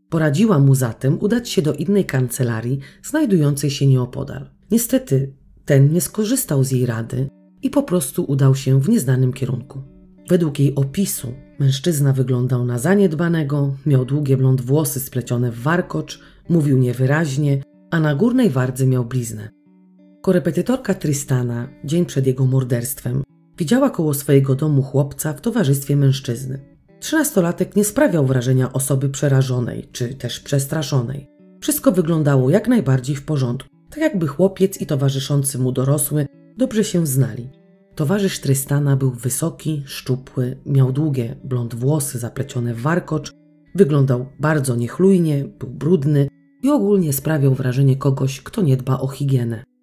[0.09, 4.49] Poradziła mu zatem udać się do innej kancelarii, znajdującej się nieopodal.
[4.71, 5.33] Niestety,
[5.65, 7.29] ten nie skorzystał z jej rady
[7.61, 9.81] i po prostu udał się w nieznanym kierunku.
[10.29, 16.77] Według jej opisu, mężczyzna wyglądał na zaniedbanego, miał długie blond włosy splecione w warkocz, mówił
[16.77, 17.61] niewyraźnie,
[17.91, 19.54] a na górnej wardze miał bliznę.
[20.25, 23.23] Korepetytorka Tristana, dzień przed jego morderstwem,
[23.57, 26.59] widziała koło swojego domu chłopca w towarzystwie mężczyzny.
[26.99, 31.27] Trzynastolatek nie sprawiał wrażenia osoby przerażonej czy też przestraszonej.
[31.61, 36.25] Wszystko wyglądało jak najbardziej w porządku, tak jakby chłopiec i towarzyszący mu dorosły
[36.57, 37.49] dobrze się znali.
[37.95, 43.33] Towarzysz Trystana był wysoki, szczupły, miał długie blond włosy zaplecione w warkocz,
[43.75, 46.27] wyglądał bardzo niechlujnie, był brudny
[46.63, 49.74] i ogólnie sprawiał wrażenie kogoś, kto nie dba o higienę.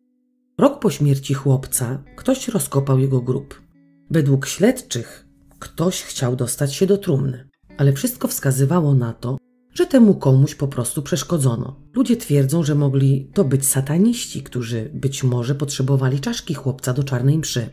[0.63, 3.63] Rok po śmierci chłopca ktoś rozkopał jego grób.
[4.11, 5.27] Według śledczych
[5.59, 7.49] ktoś chciał dostać się do trumny,
[7.79, 9.39] ale wszystko wskazywało na to,
[9.75, 11.81] że temu komuś po prostu przeszkodzono.
[11.95, 17.39] Ludzie twierdzą, że mogli to być sataniści, którzy być może potrzebowali czaszki chłopca do czarnej
[17.39, 17.71] mszy.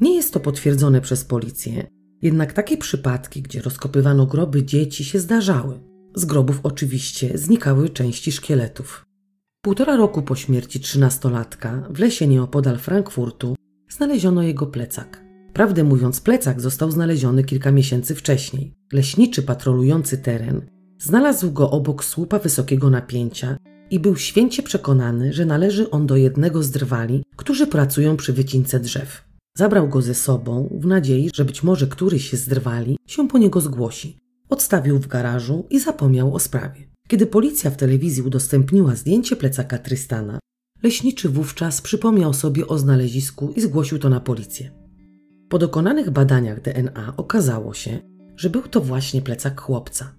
[0.00, 1.86] Nie jest to potwierdzone przez policję,
[2.22, 5.80] jednak takie przypadki, gdzie rozkopywano groby dzieci, się zdarzały.
[6.14, 9.04] Z grobów oczywiście znikały części szkieletów.
[9.64, 13.56] Półtora roku po śmierci trzynastolatka w lesie nieopodal Frankfurtu
[13.88, 15.24] znaleziono jego plecak.
[15.52, 18.74] Prawdę mówiąc, plecak został znaleziony kilka miesięcy wcześniej.
[18.92, 20.62] Leśniczy patrolujący teren
[20.98, 23.56] znalazł go obok słupa wysokiego napięcia
[23.90, 28.80] i był święcie przekonany, że należy on do jednego z drwali, którzy pracują przy wycince
[28.80, 29.24] drzew.
[29.56, 33.60] Zabrał go ze sobą w nadziei, że być może któryś z drwali się po niego
[33.60, 34.18] zgłosi.
[34.50, 36.93] Odstawił w garażu i zapomniał o sprawie.
[37.08, 40.38] Kiedy policja w telewizji udostępniła zdjęcie plecaka Trystana,
[40.82, 44.70] leśniczy wówczas przypomniał sobie o znalezisku i zgłosił to na policję.
[45.48, 47.98] Po dokonanych badaniach DNA okazało się,
[48.36, 50.14] że był to właśnie plecak chłopca.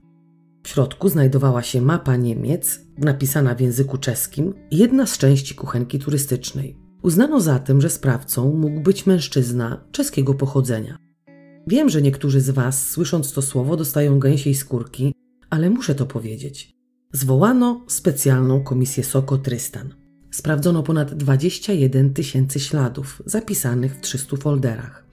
[0.63, 6.77] W środku znajdowała się mapa Niemiec, napisana w języku czeskim jedna z części kuchenki turystycznej.
[7.01, 10.97] Uznano zatem, że sprawcą mógł być mężczyzna czeskiego pochodzenia.
[11.67, 15.13] Wiem, że niektórzy z Was, słysząc to słowo, dostają gęsiej skórki,
[15.49, 16.74] ale muszę to powiedzieć.
[17.15, 19.93] Zwołano specjalną komisję Soko Trystan.
[20.31, 25.05] Sprawdzono ponad 21 tysięcy śladów zapisanych w 300 folderach.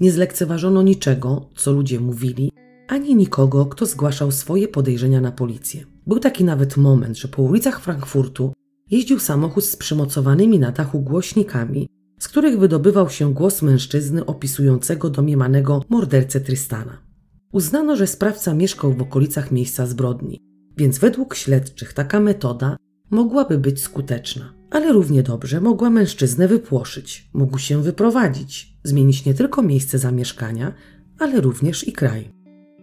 [0.00, 2.52] Nie zlekceważono niczego, co ludzie mówili,
[2.88, 5.84] ani nikogo, kto zgłaszał swoje podejrzenia na policję.
[6.06, 8.52] Był taki nawet moment, że po ulicach Frankfurtu
[8.90, 15.84] jeździł samochód z przymocowanymi na dachu głośnikami, z których wydobywał się głos mężczyzny opisującego domniemanego
[15.88, 16.98] mordercę Trystana.
[17.52, 20.47] Uznano, że sprawca mieszkał w okolicach miejsca zbrodni,
[20.78, 22.76] więc według śledczych taka metoda
[23.10, 29.62] mogłaby być skuteczna, ale równie dobrze mogła mężczyznę wypłoszyć, mógł się wyprowadzić, zmienić nie tylko
[29.62, 30.74] miejsce zamieszkania,
[31.18, 32.30] ale również i kraj.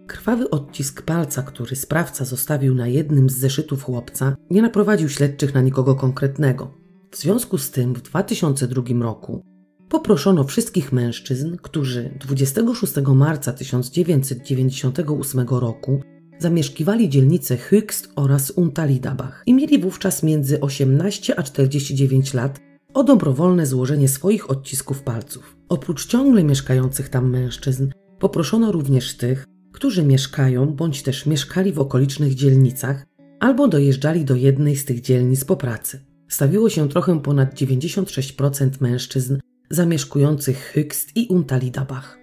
[0.06, 5.60] Krwawy odcisk palca, który sprawca zostawił na jednym z zeszytów chłopca, nie naprowadził śledczych na
[5.60, 6.74] nikogo konkretnego.
[7.10, 9.42] W związku z tym w 2002 roku
[9.88, 16.00] poproszono wszystkich mężczyzn, którzy 26 marca 1998 roku
[16.38, 22.60] zamieszkiwali dzielnice Höchst oraz Untalidabach i mieli wówczas między 18 a 49 lat
[22.94, 25.56] o dobrowolne złożenie swoich odcisków palców.
[25.68, 32.34] Oprócz ciągle mieszkających tam mężczyzn, poproszono również tych, którzy mieszkają bądź też mieszkali w okolicznych
[32.34, 33.06] dzielnicach
[33.40, 36.04] albo dojeżdżali do jednej z tych dzielnic po pracy.
[36.28, 39.38] Stawiło się trochę ponad 96% mężczyzn
[39.70, 42.18] zamieszkujących Höchst i Untalidabach.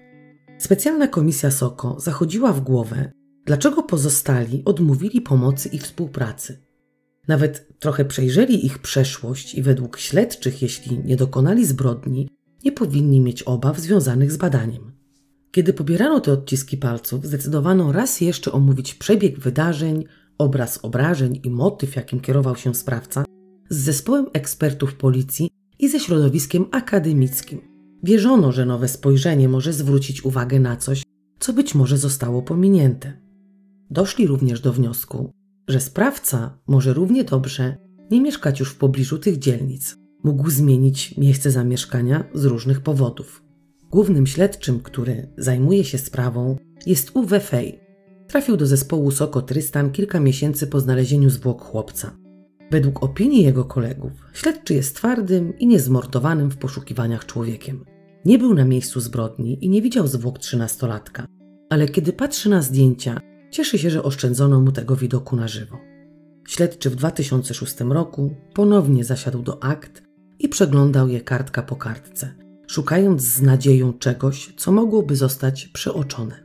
[0.57, 3.11] Specjalna komisja Soko zachodziła w głowę,
[3.45, 6.59] dlaczego pozostali odmówili pomocy i współpracy.
[7.27, 12.29] Nawet trochę przejrzeli ich przeszłość i według śledczych, jeśli nie dokonali zbrodni,
[12.65, 14.91] nie powinni mieć obaw związanych z badaniem.
[15.51, 20.05] Kiedy pobierano te odciski palców, zdecydowano raz jeszcze omówić przebieg wydarzeń,
[20.37, 23.25] obraz obrażeń i motyw, jakim kierował się sprawca,
[23.69, 27.61] z zespołem ekspertów policji i ze środowiskiem akademickim.
[28.03, 31.03] Wierzono, że nowe spojrzenie może zwrócić uwagę na coś,
[31.39, 33.22] co być może zostało pominięte.
[33.89, 35.31] Doszli również do wniosku,
[35.67, 37.77] że sprawca może równie dobrze
[38.11, 39.97] nie mieszkać już w pobliżu tych dzielnic.
[40.23, 43.43] Mógł zmienić miejsce zamieszkania z różnych powodów.
[43.91, 47.79] Głównym śledczym, który zajmuje się sprawą, jest Uwe Fej.
[48.27, 52.17] Trafił do zespołu Soko Trystan kilka miesięcy po znalezieniu zwłok chłopca.
[52.71, 57.85] Według opinii jego kolegów, śledczy jest twardym i niezmordowanym w poszukiwaniach człowiekiem.
[58.25, 61.25] Nie był na miejscu zbrodni i nie widział zwłok trzynastolatka,
[61.69, 63.21] ale kiedy patrzy na zdjęcia,
[63.53, 65.77] cieszy się, że oszczędzono mu tego widoku na żywo.
[66.47, 70.03] Śledczy w 2006 roku ponownie zasiadł do akt
[70.39, 76.43] i przeglądał je kartka po kartce szukając z nadzieją czegoś, co mogłoby zostać przeoczone.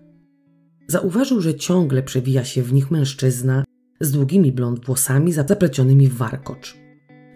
[0.89, 3.65] Zauważył, że ciągle przewija się w nich mężczyzna
[4.01, 6.77] z długimi blond włosami zaplecionymi w warkocz.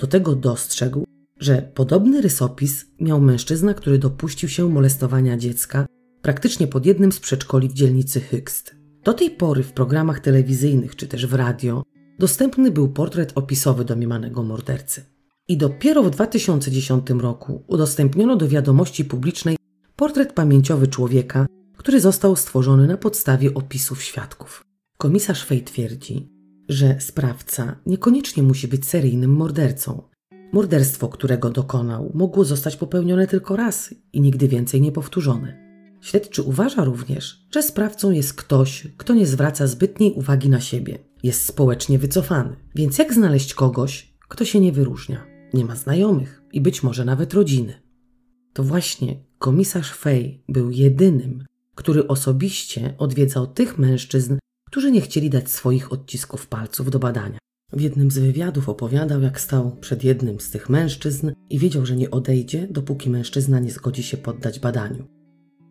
[0.01, 1.05] Do tego dostrzegł,
[1.41, 5.87] że podobny rysopis miał mężczyzna, który dopuścił się molestowania dziecka
[6.23, 8.82] praktycznie pod jednym z przedszkoli w dzielnicy Hykst.
[9.05, 11.83] Do tej pory w programach telewizyjnych czy też w radio
[12.19, 15.05] dostępny był portret opisowy domniemanego mordercy.
[15.49, 19.57] I dopiero w 2010 roku udostępniono do wiadomości publicznej
[19.97, 21.47] portret pamięciowy człowieka,
[21.77, 24.65] który został stworzony na podstawie opisów świadków.
[24.99, 26.29] Komisarz Fej twierdzi,
[26.69, 30.03] że sprawca niekoniecznie musi być seryjnym mordercą.
[30.53, 35.72] Morderstwo, którego dokonał, mogło zostać popełnione tylko raz i nigdy więcej nie powtórzone.
[36.03, 41.45] Śledczy uważa również, że sprawcą jest ktoś, kto nie zwraca zbytniej uwagi na siebie, jest
[41.45, 42.57] społecznie wycofany.
[42.75, 47.35] Więc jak znaleźć kogoś, kto się nie wyróżnia, nie ma znajomych i być może nawet
[47.35, 47.83] rodziny?
[48.53, 51.45] To właśnie komisarz Fej był jedynym,
[51.75, 57.39] który osobiście odwiedzał tych mężczyzn, którzy nie chcieli dać swoich odcisków palców do badania.
[57.73, 61.97] W jednym z wywiadów opowiadał, jak stał przed jednym z tych mężczyzn i wiedział, że
[61.97, 65.22] nie odejdzie, dopóki mężczyzna nie zgodzi się poddać badaniu.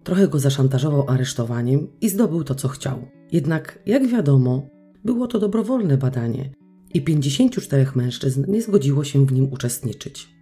[0.03, 3.07] Trochę go zaszantażował aresztowaniem i zdobył to, co chciał.
[3.31, 4.67] Jednak, jak wiadomo,
[5.05, 6.51] było to dobrowolne badanie
[6.93, 10.35] i 54 mężczyzn nie zgodziło się w nim uczestniczyć.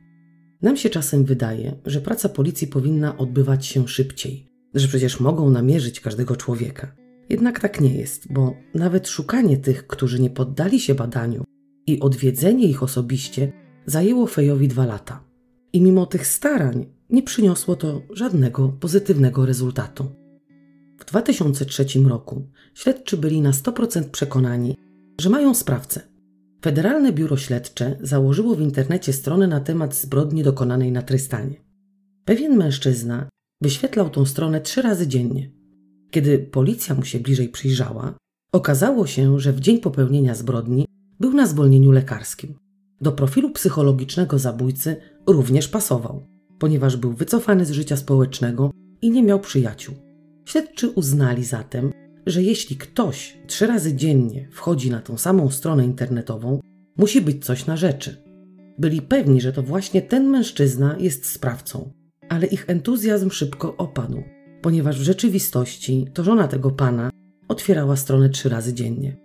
[0.61, 5.99] Nam się czasem wydaje, że praca policji powinna odbywać się szybciej, że przecież mogą namierzyć
[5.99, 6.95] każdego człowieka.
[7.29, 11.43] Jednak tak nie jest, bo nawet szukanie tych, którzy nie poddali się badaniu
[11.87, 13.51] i odwiedzenie ich osobiście
[13.85, 15.23] zajęło Fejowi dwa lata.
[15.73, 20.05] I mimo tych starań nie przyniosło to żadnego pozytywnego rezultatu.
[20.99, 24.75] W 2003 roku śledczy byli na 100% przekonani,
[25.21, 26.01] że mają sprawcę.
[26.63, 31.55] Federalne Biuro Śledcze założyło w internecie stronę na temat zbrodni dokonanej na Trystanie.
[32.25, 33.29] Pewien mężczyzna
[33.61, 35.51] wyświetlał tą stronę trzy razy dziennie.
[36.11, 38.15] Kiedy policja mu się bliżej przyjrzała,
[38.51, 40.85] okazało się, że w dzień popełnienia zbrodni
[41.19, 42.55] był na zwolnieniu lekarskim.
[43.01, 44.95] Do profilu psychologicznego zabójcy
[45.27, 46.23] również pasował,
[46.59, 49.95] ponieważ był wycofany z życia społecznego i nie miał przyjaciół.
[50.45, 51.91] Śledczy uznali zatem,
[52.25, 56.59] że jeśli ktoś trzy razy dziennie wchodzi na tą samą stronę internetową,
[56.97, 58.23] musi być coś na rzeczy.
[58.77, 61.91] Byli pewni, że to właśnie ten mężczyzna jest sprawcą,
[62.29, 64.23] ale ich entuzjazm szybko opadł,
[64.61, 67.09] ponieważ w rzeczywistości to żona tego pana
[67.47, 69.17] otwierała stronę trzy razy dziennie.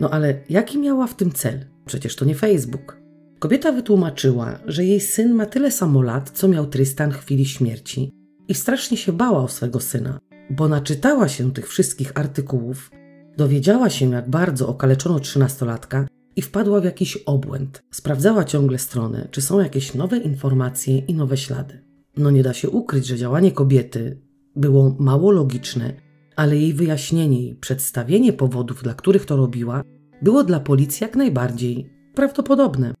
[0.00, 1.64] No ale jaki miała w tym cel?
[1.86, 3.05] Przecież to nie Facebook.
[3.38, 8.12] Kobieta wytłumaczyła, że jej syn ma tyle samo lat, co miał Tristan w chwili śmierci
[8.48, 10.18] i strasznie się bała o swego syna,
[10.50, 12.90] bo naczytała się tych wszystkich artykułów,
[13.36, 16.06] dowiedziała się, jak bardzo okaleczono trzynastolatka
[16.36, 17.82] i wpadła w jakiś obłęd.
[17.90, 21.84] Sprawdzała ciągle stronę, czy są jakieś nowe informacje i nowe ślady.
[22.16, 24.20] No nie da się ukryć, że działanie kobiety
[24.56, 25.94] było mało logiczne,
[26.36, 29.82] ale jej wyjaśnienie i przedstawienie powodów, dla których to robiła,
[30.22, 32.94] było dla policji jak najbardziej prawdopodobne.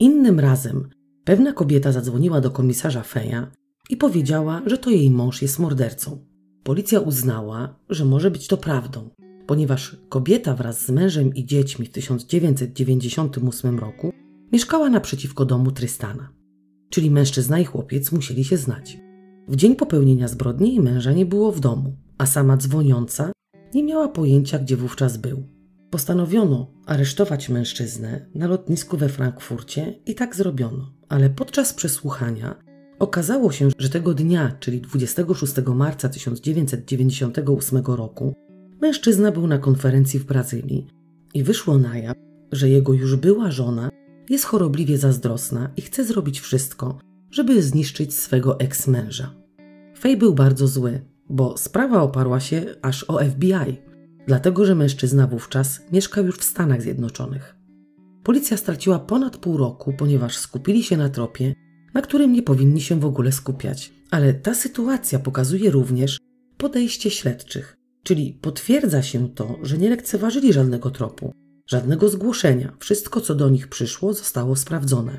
[0.00, 0.88] Innym razem
[1.24, 3.50] pewna kobieta zadzwoniła do komisarza Feja
[3.90, 6.24] i powiedziała, że to jej mąż jest mordercą.
[6.62, 9.10] Policja uznała, że może być to prawdą,
[9.46, 14.12] ponieważ kobieta wraz z mężem i dziećmi w 1998 roku
[14.52, 16.32] mieszkała naprzeciwko domu Trystana.
[16.90, 18.98] Czyli mężczyzna i chłopiec musieli się znać.
[19.48, 23.32] W dzień popełnienia zbrodni jej męża nie było w domu, a sama dzwoniąca
[23.74, 25.57] nie miała pojęcia, gdzie wówczas był.
[25.90, 32.54] Postanowiono aresztować mężczyznę na lotnisku we Frankfurcie i tak zrobiono, ale podczas przesłuchania
[32.98, 38.34] okazało się, że tego dnia, czyli 26 marca 1998 roku,
[38.80, 40.86] mężczyzna był na konferencji w Brazylii
[41.34, 42.16] i wyszło na jaw,
[42.52, 43.90] że jego już była żona
[44.28, 46.98] jest chorobliwie zazdrosna i chce zrobić wszystko,
[47.30, 49.34] żeby zniszczyć swego eks-męża.
[49.98, 53.76] Fej był bardzo zły, bo sprawa oparła się aż o FBI,
[54.28, 57.56] dlatego że mężczyzna wówczas mieszkał już w Stanach Zjednoczonych.
[58.24, 61.54] Policja straciła ponad pół roku, ponieważ skupili się na tropie,
[61.94, 63.92] na którym nie powinni się w ogóle skupiać.
[64.10, 66.18] Ale ta sytuacja pokazuje również
[66.56, 71.32] podejście śledczych, czyli potwierdza się to, że nie lekceważyli żadnego tropu,
[71.66, 72.72] żadnego zgłoszenia.
[72.78, 75.18] Wszystko, co do nich przyszło, zostało sprawdzone.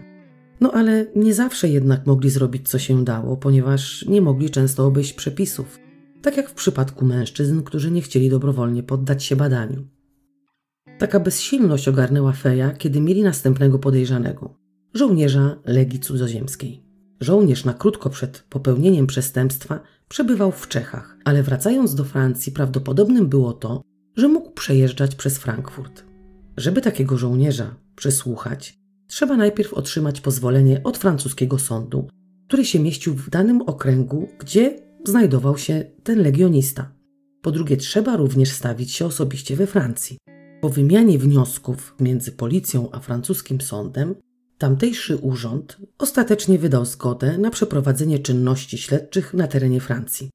[0.61, 5.13] No ale nie zawsze jednak mogli zrobić, co się dało, ponieważ nie mogli często obejść
[5.13, 5.79] przepisów
[6.21, 9.87] tak jak w przypadku mężczyzn, którzy nie chcieli dobrowolnie poddać się badaniu.
[10.99, 14.59] Taka bezsilność ogarnęła Feja, kiedy mieli następnego podejrzanego
[14.93, 16.83] żołnierza Legii Cudzoziemskiej.
[17.19, 23.53] Żołnierz na krótko przed popełnieniem przestępstwa przebywał w Czechach, ale wracając do Francji prawdopodobnym było
[23.53, 23.81] to,
[24.15, 26.03] że mógł przejeżdżać przez Frankfurt.
[26.57, 32.07] Żeby takiego żołnierza przesłuchać, trzeba najpierw otrzymać pozwolenie od francuskiego sądu,
[32.47, 36.91] który się mieścił w danym okręgu, gdzie znajdował się ten legionista.
[37.41, 40.17] Po drugie, trzeba również stawić się osobiście we Francji.
[40.61, 44.15] Po wymianie wniosków między policją a francuskim sądem,
[44.57, 50.29] tamtejszy urząd ostatecznie wydał zgodę na przeprowadzenie czynności śledczych na terenie Francji.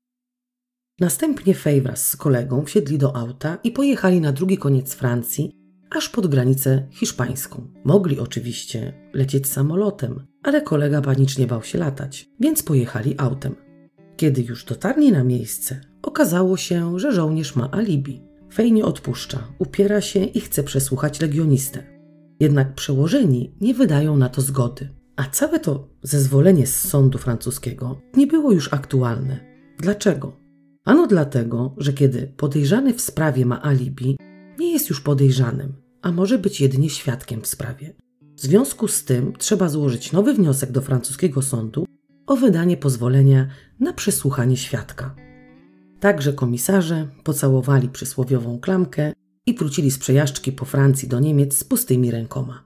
[1.00, 5.52] Następnie Fej wraz z kolegą wsiedli do auta i pojechali na drugi koniec Francji,
[5.90, 7.72] aż pod granicę hiszpańską.
[7.84, 13.63] Mogli oczywiście lecieć samolotem, ale kolega panicznie bał się latać, więc pojechali autem.
[14.16, 18.22] Kiedy już dotarli na miejsce, okazało się, że żołnierz ma alibi.
[18.52, 21.82] Fej nie odpuszcza, upiera się i chce przesłuchać legionistę.
[22.40, 24.88] Jednak przełożeni nie wydają na to zgody.
[25.16, 29.40] A całe to zezwolenie z sądu francuskiego nie było już aktualne.
[29.78, 30.36] Dlaczego?
[30.84, 34.16] Ano dlatego, że kiedy podejrzany w sprawie ma alibi,
[34.58, 37.94] nie jest już podejrzanym, a może być jedynie świadkiem w sprawie.
[38.36, 41.84] W związku z tym trzeba złożyć nowy wniosek do francuskiego sądu
[42.26, 43.46] o wydanie pozwolenia
[43.80, 45.14] na przesłuchanie świadka.
[46.00, 49.12] Także komisarze pocałowali przysłowiową klamkę
[49.46, 52.64] i wrócili z przejażdżki po Francji do Niemiec z pustymi rękoma.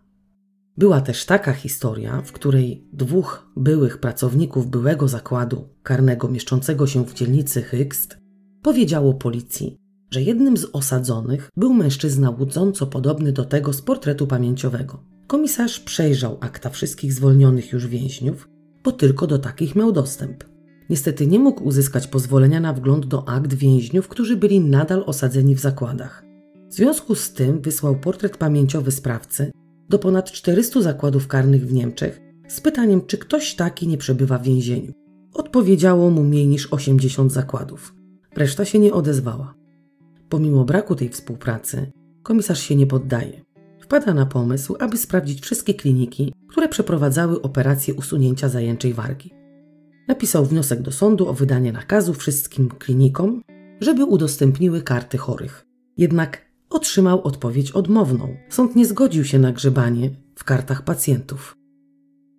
[0.77, 7.15] Była też taka historia, w której dwóch byłych pracowników byłego zakładu karnego mieszczącego się w
[7.15, 8.19] dzielnicy Hykst
[8.63, 9.77] powiedziało policji,
[10.11, 15.05] że jednym z osadzonych był mężczyzna łudząco podobny do tego z portretu pamięciowego.
[15.27, 18.49] Komisarz przejrzał akta wszystkich zwolnionych już więźniów,
[18.85, 20.45] bo tylko do takich miał dostęp.
[20.91, 25.61] Niestety nie mógł uzyskać pozwolenia na wgląd do akt więźniów, którzy byli nadal osadzeni w
[25.61, 26.25] zakładach.
[26.69, 29.53] W związku z tym wysłał portret pamięciowy sprawcy
[29.89, 34.43] do ponad 400 zakładów karnych w Niemczech z pytaniem, czy ktoś taki nie przebywa w
[34.43, 34.93] więzieniu.
[35.35, 37.95] Odpowiedziało mu mniej niż 80 zakładów.
[38.37, 39.55] Reszta się nie odezwała.
[40.29, 43.48] Pomimo braku tej współpracy, komisarz się nie poddaje.
[43.89, 49.31] Wpada na pomysł, aby sprawdzić wszystkie kliniki, które przeprowadzały operację usunięcia zajęczej wargi.
[50.09, 53.43] Napisał wniosek do sądu o wydanie nakazu wszystkim klinikom,
[53.81, 55.67] żeby udostępniły karty chorych.
[55.97, 58.37] Jednak otrzymał odpowiedź odmowną.
[58.49, 61.57] Sąd nie zgodził się na grzebanie w kartach pacjentów.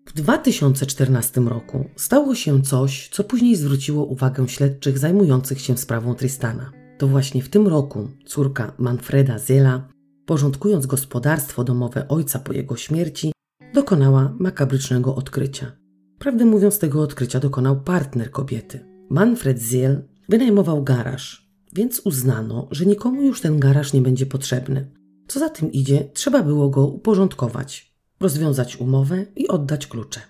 [0.08, 6.72] W 2014 roku stało się coś, co później zwróciło uwagę śledczych zajmujących się sprawą Tristana.
[6.98, 9.88] To właśnie w tym roku córka Manfreda Ziela,
[10.30, 13.32] porządkując gospodarstwo domowe ojca po jego śmierci,
[13.74, 15.72] dokonała makabrycznego odkrycia.
[16.20, 18.86] Prawdę mówiąc, tego odkrycia dokonał partner kobiety.
[19.10, 24.92] Manfred Ziel wynajmował garaż, więc uznano, że nikomu już ten garaż nie będzie potrzebny.
[25.28, 30.22] Co za tym idzie, trzeba było go uporządkować, rozwiązać umowę i oddać klucze.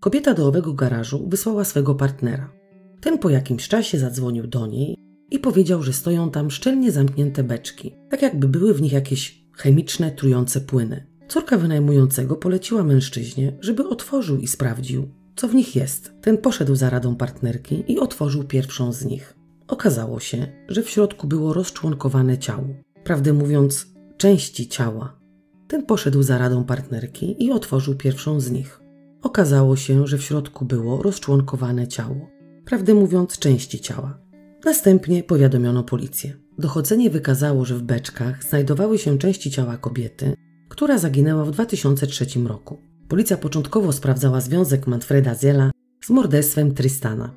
[0.00, 2.52] Kobieta do owego garażu wysłała swego partnera.
[3.00, 4.96] Ten po jakimś czasie zadzwonił do niej
[5.32, 10.10] i powiedział, że stoją tam szczelnie zamknięte beczki, tak jakby były w nich jakieś chemiczne,
[10.10, 11.06] trujące płyny.
[11.28, 16.12] Córka wynajmującego poleciła mężczyźnie, żeby otworzył i sprawdził, co w nich jest.
[16.20, 19.34] Ten poszedł za radą partnerki i otworzył pierwszą z nich.
[19.68, 22.68] Okazało się, że w środku było rozczłonkowane ciało.
[23.04, 25.20] Prawdę mówiąc, części ciała.
[25.68, 28.80] Ten poszedł za radą partnerki i otworzył pierwszą z nich.
[29.22, 32.30] Okazało się, że w środku było rozczłonkowane ciało.
[32.64, 34.21] Prawdę mówiąc, części ciała.
[34.64, 36.32] Następnie powiadomiono policję.
[36.58, 40.34] Dochodzenie wykazało, że w beczkach znajdowały się części ciała kobiety,
[40.68, 42.78] która zaginęła w 2003 roku.
[43.08, 45.70] Policja początkowo sprawdzała związek Manfreda Ziela
[46.04, 47.36] z morderstwem Tristana,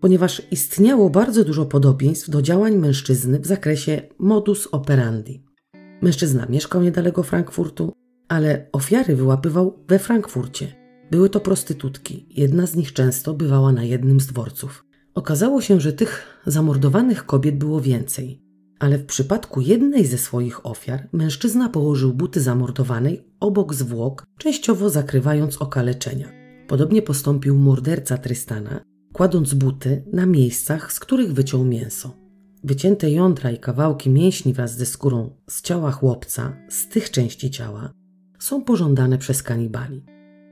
[0.00, 5.44] ponieważ istniało bardzo dużo podobieństw do działań mężczyzny w zakresie modus operandi.
[6.02, 7.92] Mężczyzna mieszkał niedaleko Frankfurtu,
[8.28, 10.74] ale ofiary wyłapywał we Frankfurcie.
[11.10, 14.85] Były to prostytutki, jedna z nich często bywała na jednym z dworców.
[15.16, 18.42] Okazało się, że tych zamordowanych kobiet było więcej,
[18.78, 25.56] ale w przypadku jednej ze swoich ofiar mężczyzna położył buty zamordowanej obok zwłok, częściowo zakrywając
[25.56, 26.32] okaleczenia.
[26.68, 28.80] Podobnie postąpił morderca Trystana,
[29.12, 32.16] kładąc buty na miejscach, z których wyciął mięso.
[32.64, 37.92] Wycięte jądra i kawałki mięśni wraz ze skórą z ciała chłopca, z tych części ciała,
[38.38, 40.04] są pożądane przez kanibali.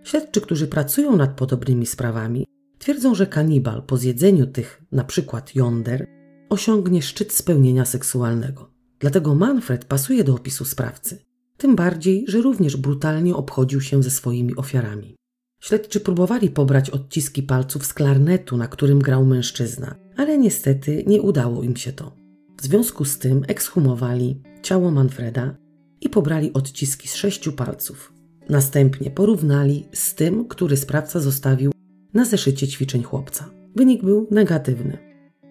[0.04, 2.46] Śledczy, którzy pracują nad podobnymi sprawami,
[2.78, 6.06] twierdzą, że kanibal po zjedzeniu tych, na przykład jąder,
[6.48, 8.70] osiągnie szczyt spełnienia seksualnego.
[8.98, 11.24] Dlatego Manfred pasuje do opisu sprawcy.
[11.56, 15.16] Tym bardziej, że również brutalnie obchodził się ze swoimi ofiarami.
[15.60, 21.62] Śledczy próbowali pobrać odciski palców z klarnetu, na którym grał mężczyzna, ale niestety nie udało
[21.62, 22.16] im się to.
[22.60, 25.56] W związku z tym ekshumowali ciało Manfreda
[26.00, 28.12] i pobrali odciski z sześciu palców.
[28.48, 31.73] Następnie porównali z tym, który sprawca zostawił
[32.14, 33.50] na zeszycie ćwiczeń chłopca.
[33.76, 34.98] Wynik był negatywny.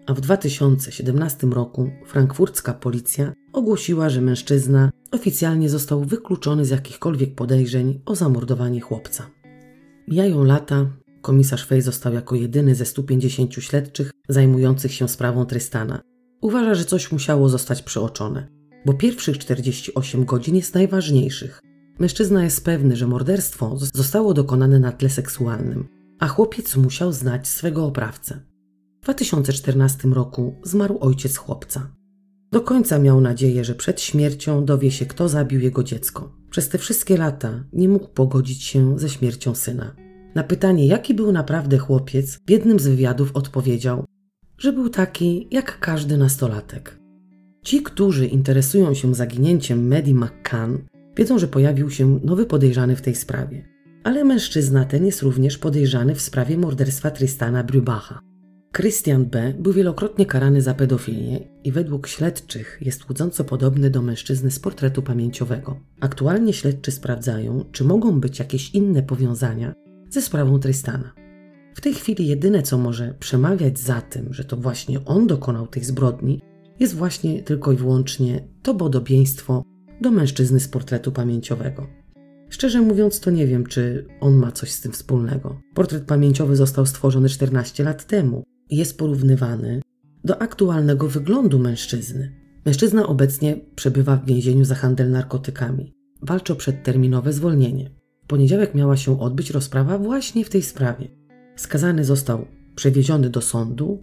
[0.05, 8.01] A w 2017 roku frankfurcka policja ogłosiła, że mężczyzna oficjalnie został wykluczony z jakichkolwiek podejrzeń
[8.05, 9.29] o zamordowanie chłopca.
[10.07, 10.89] Mijają lata,
[11.21, 16.01] komisarz Fej został jako jedyny ze 150 śledczych zajmujących się sprawą Trystana.
[16.41, 18.47] Uważa, że coś musiało zostać przeoczone,
[18.85, 21.61] bo pierwszych 48 godzin jest najważniejszych.
[21.99, 25.87] Mężczyzna jest pewny, że morderstwo zostało dokonane na tle seksualnym,
[26.23, 28.39] a chłopiec musiał znać swego oprawcę.
[29.01, 31.95] W 2014 roku zmarł ojciec chłopca.
[32.51, 36.35] Do końca miał nadzieję, że przed śmiercią dowie się, kto zabił jego dziecko.
[36.49, 39.95] Przez te wszystkie lata nie mógł pogodzić się ze śmiercią syna.
[40.35, 44.05] Na pytanie, jaki był naprawdę chłopiec, w jednym z wywiadów odpowiedział,
[44.57, 46.99] że był taki jak każdy nastolatek.
[47.63, 50.77] Ci, którzy interesują się zaginięciem Medi McCann,
[51.17, 53.72] wiedzą, że pojawił się nowy podejrzany w tej sprawie.
[54.03, 58.19] Ale mężczyzna ten jest również podejrzany w sprawie morderstwa Tristana Brubacha.
[58.75, 59.53] Christian B.
[59.59, 65.01] był wielokrotnie karany za pedofilię i według śledczych jest łudząco podobny do mężczyzny z portretu
[65.01, 65.79] pamięciowego.
[65.99, 69.73] Aktualnie śledczy sprawdzają, czy mogą być jakieś inne powiązania
[70.09, 71.13] ze sprawą Tristana.
[71.75, 75.83] W tej chwili jedyne, co może przemawiać za tym, że to właśnie on dokonał tej
[75.83, 76.41] zbrodni,
[76.79, 79.63] jest właśnie tylko i wyłącznie to podobieństwo
[80.01, 82.02] do mężczyzny z portretu pamięciowego.
[82.53, 85.59] Szczerze mówiąc, to nie wiem, czy on ma coś z tym wspólnego.
[85.73, 89.81] Portret pamięciowy został stworzony 14 lat temu i jest porównywany
[90.23, 92.31] do aktualnego wyglądu mężczyzny.
[92.65, 95.93] Mężczyzna obecnie przebywa w więzieniu za handel narkotykami.
[96.21, 97.89] Walczy o przedterminowe zwolnienie.
[98.23, 101.07] W poniedziałek miała się odbyć rozprawa właśnie w tej sprawie.
[101.55, 102.45] Skazany został
[102.75, 104.01] przewieziony do sądu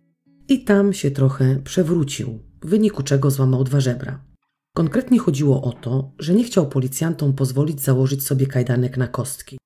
[0.48, 4.29] i tam się trochę przewrócił, w wyniku czego złamał dwa żebra.
[4.76, 9.58] Konkretnie chodziło o to, że nie chciał policjantom pozwolić założyć sobie kajdanek na kostki.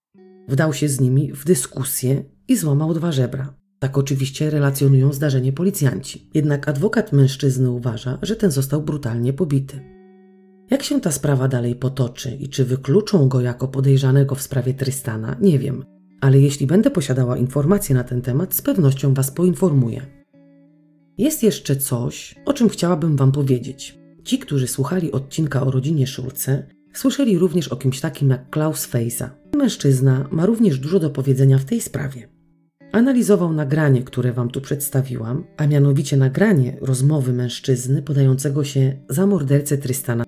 [0.49, 3.55] Wdał się z nimi w dyskusję i złamał dwa żebra.
[3.79, 6.31] Tak oczywiście relacjonują zdarzenie policjanci.
[6.35, 9.81] Jednak adwokat mężczyzny uważa, że ten został brutalnie pobity.
[10.71, 15.37] Jak się ta sprawa dalej potoczy i czy wykluczą go jako podejrzanego w sprawie Trystana,
[15.41, 15.85] nie wiem,
[16.21, 20.07] ale jeśli będę posiadała informacje na ten temat, z pewnością Was poinformuję.
[21.19, 24.04] Jest jeszcze coś, o czym chciałabym Wam powiedzieć.
[24.25, 29.31] Ci, którzy słuchali odcinka o rodzinie Szulce, słyszeli również o kimś takim jak Klaus Fejsa.
[29.57, 32.29] Mężczyzna ma również dużo do powiedzenia w tej sprawie.
[32.93, 39.79] Analizował nagranie, które Wam tu przedstawiłam, a mianowicie nagranie rozmowy mężczyzny podającego się za mordercę
[39.79, 40.25] Trystana.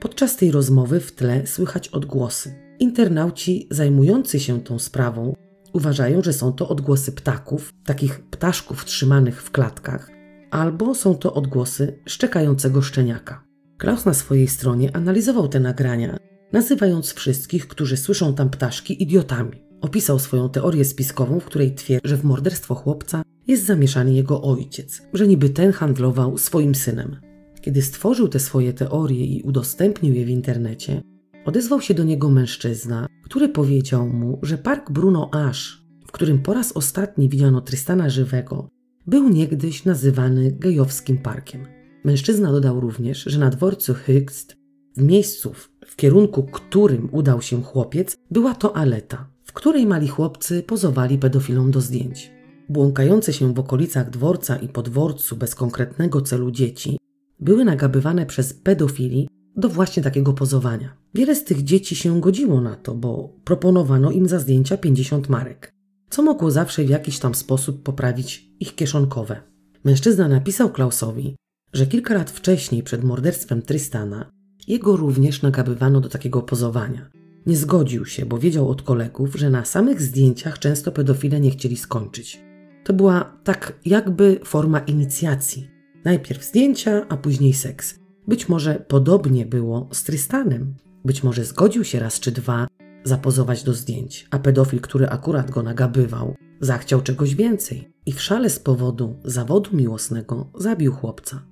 [0.00, 2.54] Podczas tej rozmowy w tle słychać odgłosy.
[2.78, 5.34] Internauci zajmujący się tą sprawą
[5.72, 10.15] uważają, że są to odgłosy ptaków, takich ptaszków trzymanych w klatkach,
[10.50, 13.44] albo są to odgłosy szczekającego szczeniaka.
[13.78, 16.18] Klaus na swojej stronie analizował te nagrania,
[16.52, 19.62] nazywając wszystkich, którzy słyszą tam ptaszki, idiotami.
[19.80, 25.02] Opisał swoją teorię spiskową, w której twierdzi, że w morderstwo chłopca jest zamieszany jego ojciec,
[25.12, 27.16] że niby ten handlował swoim synem.
[27.60, 31.02] Kiedy stworzył te swoje teorie i udostępnił je w internecie,
[31.44, 36.54] odezwał się do niego mężczyzna, który powiedział mu, że park Bruno Ash, w którym po
[36.54, 38.68] raz ostatni widziano Tristana żywego,
[39.06, 41.60] był niegdyś nazywany gejowskim parkiem.
[42.04, 44.56] Mężczyzna dodał również, że na dworcu Hyxt,
[44.96, 45.52] w miejscu,
[45.86, 51.80] w kierunku którym udał się chłopiec, była toaleta, w której mali chłopcy pozowali pedofilom do
[51.80, 52.30] zdjęć.
[52.68, 56.98] Błąkające się w okolicach dworca i podworcu bez konkretnego celu dzieci
[57.40, 60.96] były nagabywane przez pedofili do właśnie takiego pozowania.
[61.14, 65.75] Wiele z tych dzieci się godziło na to, bo proponowano im za zdjęcia 50 marek
[66.10, 69.40] co mogło zawsze w jakiś tam sposób poprawić ich kieszonkowe.
[69.84, 71.36] Mężczyzna napisał Klausowi,
[71.72, 74.30] że kilka lat wcześniej, przed morderstwem Tristana,
[74.68, 77.10] jego również nagabywano do takiego pozowania.
[77.46, 81.76] Nie zgodził się, bo wiedział od kolegów, że na samych zdjęciach często pedofile nie chcieli
[81.76, 82.40] skończyć.
[82.84, 85.68] To była tak jakby forma inicjacji.
[86.04, 87.98] Najpierw zdjęcia, a później seks.
[88.28, 90.74] Być może podobnie było z Tristanem.
[91.04, 92.66] Być może zgodził się raz czy dwa
[93.06, 98.50] zapozować do zdjęć, a pedofil, który akurat go nagabywał, zachciał czegoś więcej i w szale
[98.50, 101.42] z powodu zawodu miłosnego zabił chłopca.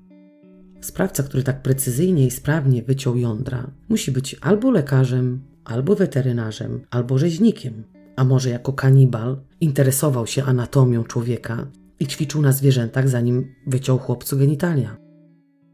[0.80, 7.18] Sprawca, który tak precyzyjnie i sprawnie wyciął jądra, musi być albo lekarzem, albo weterynarzem, albo
[7.18, 7.84] rzeźnikiem,
[8.16, 11.66] a może jako kanibal interesował się anatomią człowieka
[12.00, 14.96] i ćwiczył na zwierzętach, zanim wyciął chłopcu genitalia.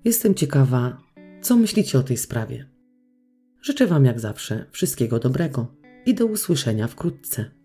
[0.05, 0.99] Jestem ciekawa,
[1.43, 2.70] co myślicie o tej sprawie.
[3.63, 5.67] Życzę Wam jak zawsze wszystkiego dobrego
[6.07, 7.60] i do usłyszenia wkrótce.